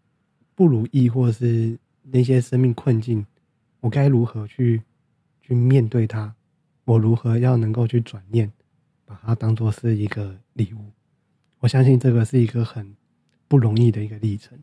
[0.55, 3.25] 不如意或者是那些生命困境，
[3.81, 4.81] 我该如何去
[5.41, 6.33] 去面对它？
[6.85, 8.49] 我如何要能够去转念，
[9.03, 10.89] 把它当做是一个礼物？
[11.59, 12.95] 我相信这个是一个很
[13.49, 14.57] 不容易的一个历程。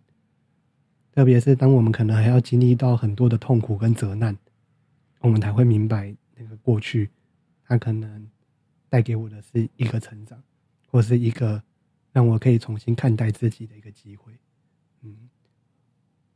[1.13, 4.35] 特别是当我们可能还要经历到很多的痛苦跟责难，
[5.21, 7.11] 我们才会明白那个过去，
[7.67, 8.27] 它可能
[8.89, 10.43] 带给我的是一个成长，
[10.87, 11.63] 或是一个
[12.19, 14.33] 让我可以重新看待自己的一个机会。
[15.03, 15.29] 嗯，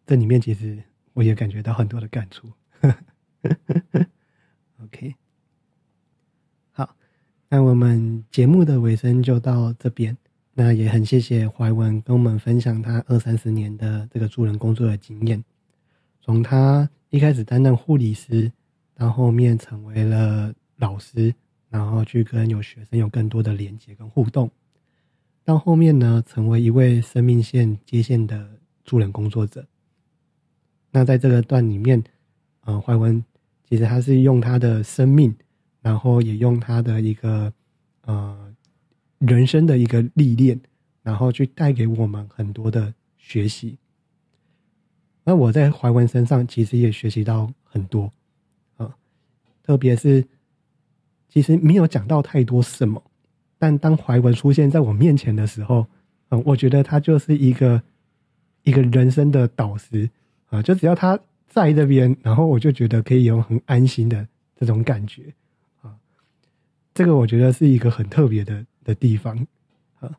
[0.06, 0.80] 这里面其实
[1.12, 2.48] 我也感觉到很多的感触。
[4.80, 5.16] OK，
[6.70, 6.94] 好，
[7.48, 10.16] 那我们节目的尾声就到这边。
[10.54, 15.42] 那也很谢谢怀文跟我们分享他二三十年的这个助人工作的经验，
[16.20, 18.52] 从他一开始担任护理师，
[18.94, 21.34] 到后面成为了老师，
[21.70, 24.48] 然后去跟有学生有更多的连接跟互动，
[25.44, 29.66] 到后面呢，成为一位生命线接线的助人工作者。
[30.90, 32.02] 那在这个段里面，
[32.60, 33.24] 呃，怀文
[33.68, 35.34] 其实他是用他的生命，
[35.80, 37.52] 然后也用他的一个
[38.02, 38.54] 呃。
[39.24, 40.60] 人生的一个历练，
[41.00, 43.78] 然后去带给我们很多的学习。
[45.22, 48.12] 那我在怀文身上其实也学习到很多
[48.78, 48.96] 啊，
[49.62, 50.26] 特别是
[51.28, 53.00] 其实没有讲到太多什么，
[53.62, 55.86] 但当怀文出现在我面前的时候，
[56.30, 57.80] 嗯，我觉得他就是一个
[58.64, 60.10] 一个人生的导师
[60.50, 64.26] 啊，就只要他在这边，然后我就觉得可以有很安心的
[64.58, 65.22] 这种感觉
[65.80, 65.94] 啊。
[66.92, 69.46] 这个我觉得是一个很特别的的地方
[70.00, 70.10] 啊。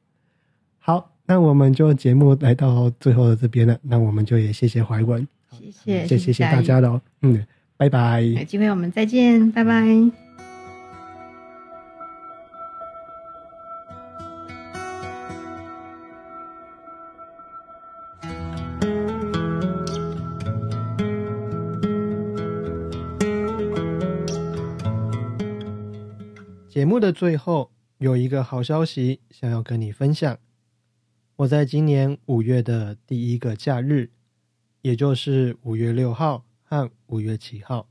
[0.79, 10.22] 好，那我们就节目来到最后的这边了，那我们就也谢谢怀文，谢谢，谢谢谢大家喽，嗯，拜拜，有机会我们再见，拜拜。
[26.93, 30.37] 目的最后有一个好消息想要跟你分享，
[31.37, 34.11] 我在今年五月的第一个假日，
[34.83, 37.87] 也就是五月六号和五月七号，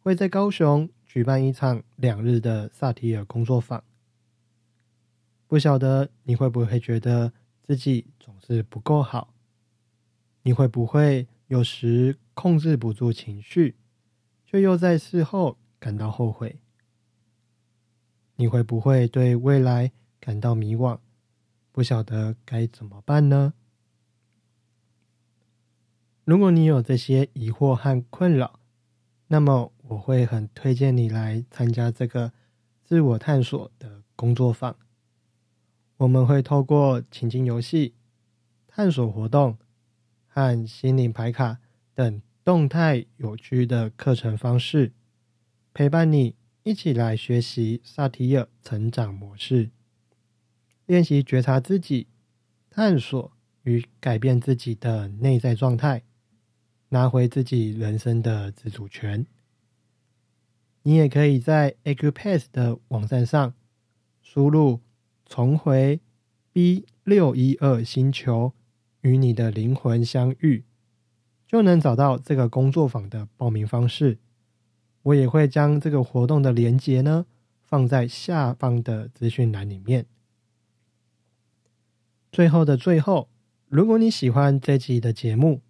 [0.00, 3.82] 会在高雄举办一场两日的萨提尔工作坊。
[5.46, 7.32] 不晓得你会不会觉得
[7.62, 9.32] 自己总是不够好？
[10.42, 13.76] 你会不会有时控制不住情绪，
[14.44, 16.58] 却又在事后感到后悔？
[18.36, 20.98] 你会不会对未来感到迷惘，
[21.70, 23.54] 不晓得该怎么办呢？
[26.24, 28.58] 如果你有这些疑惑和困扰，
[29.28, 32.32] 那么我会很推荐你来参加这个
[32.82, 34.76] 自我探索的工作坊。
[35.98, 37.94] 我们会透过情境游戏、
[38.66, 39.56] 探索活动
[40.26, 41.58] 和心灵牌卡
[41.94, 44.92] 等动态有趣的课程方式，
[45.72, 46.34] 陪伴你。
[46.64, 49.68] 一起来学习萨提尔成长模式，
[50.86, 52.06] 练习觉察自己、
[52.70, 53.32] 探索
[53.64, 56.04] 与改变自己的内在状态，
[56.88, 59.26] 拿回自己人生的自主权。
[60.84, 63.52] 你也可以在 Acupass 的网站上
[64.22, 64.80] 输入
[65.28, 66.00] “重回
[66.50, 68.54] B 六一二星球，
[69.02, 70.64] 与你的灵魂相遇”，
[71.46, 74.16] 就能找到这个工作坊的报名方式。
[75.04, 77.24] 我也会将这个活动的链接呢
[77.62, 80.04] 放在下方的资讯栏里面。
[82.32, 83.28] 最后的最后，
[83.68, 85.60] 如果你喜欢这集的节目，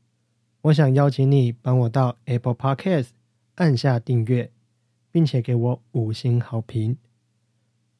[0.62, 3.08] 我想邀请你帮我到 Apple Podcast
[3.56, 4.50] 按下订阅，
[5.10, 6.96] 并且给我五星好评。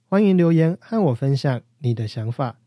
[0.09, 2.59] 欢迎留言和我分享你的想法，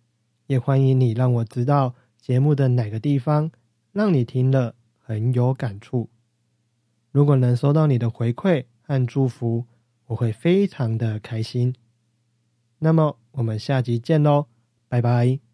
[0.47, 3.49] 也欢迎你让我知道节目的哪个地方
[3.91, 6.09] 让你听了很有感触。
[7.17, 9.65] 如果能收到你的回馈和祝福，
[10.05, 11.73] 我会非常的开心。
[12.77, 14.45] 那么，我们下集见喽，
[14.87, 15.46] 拜拜。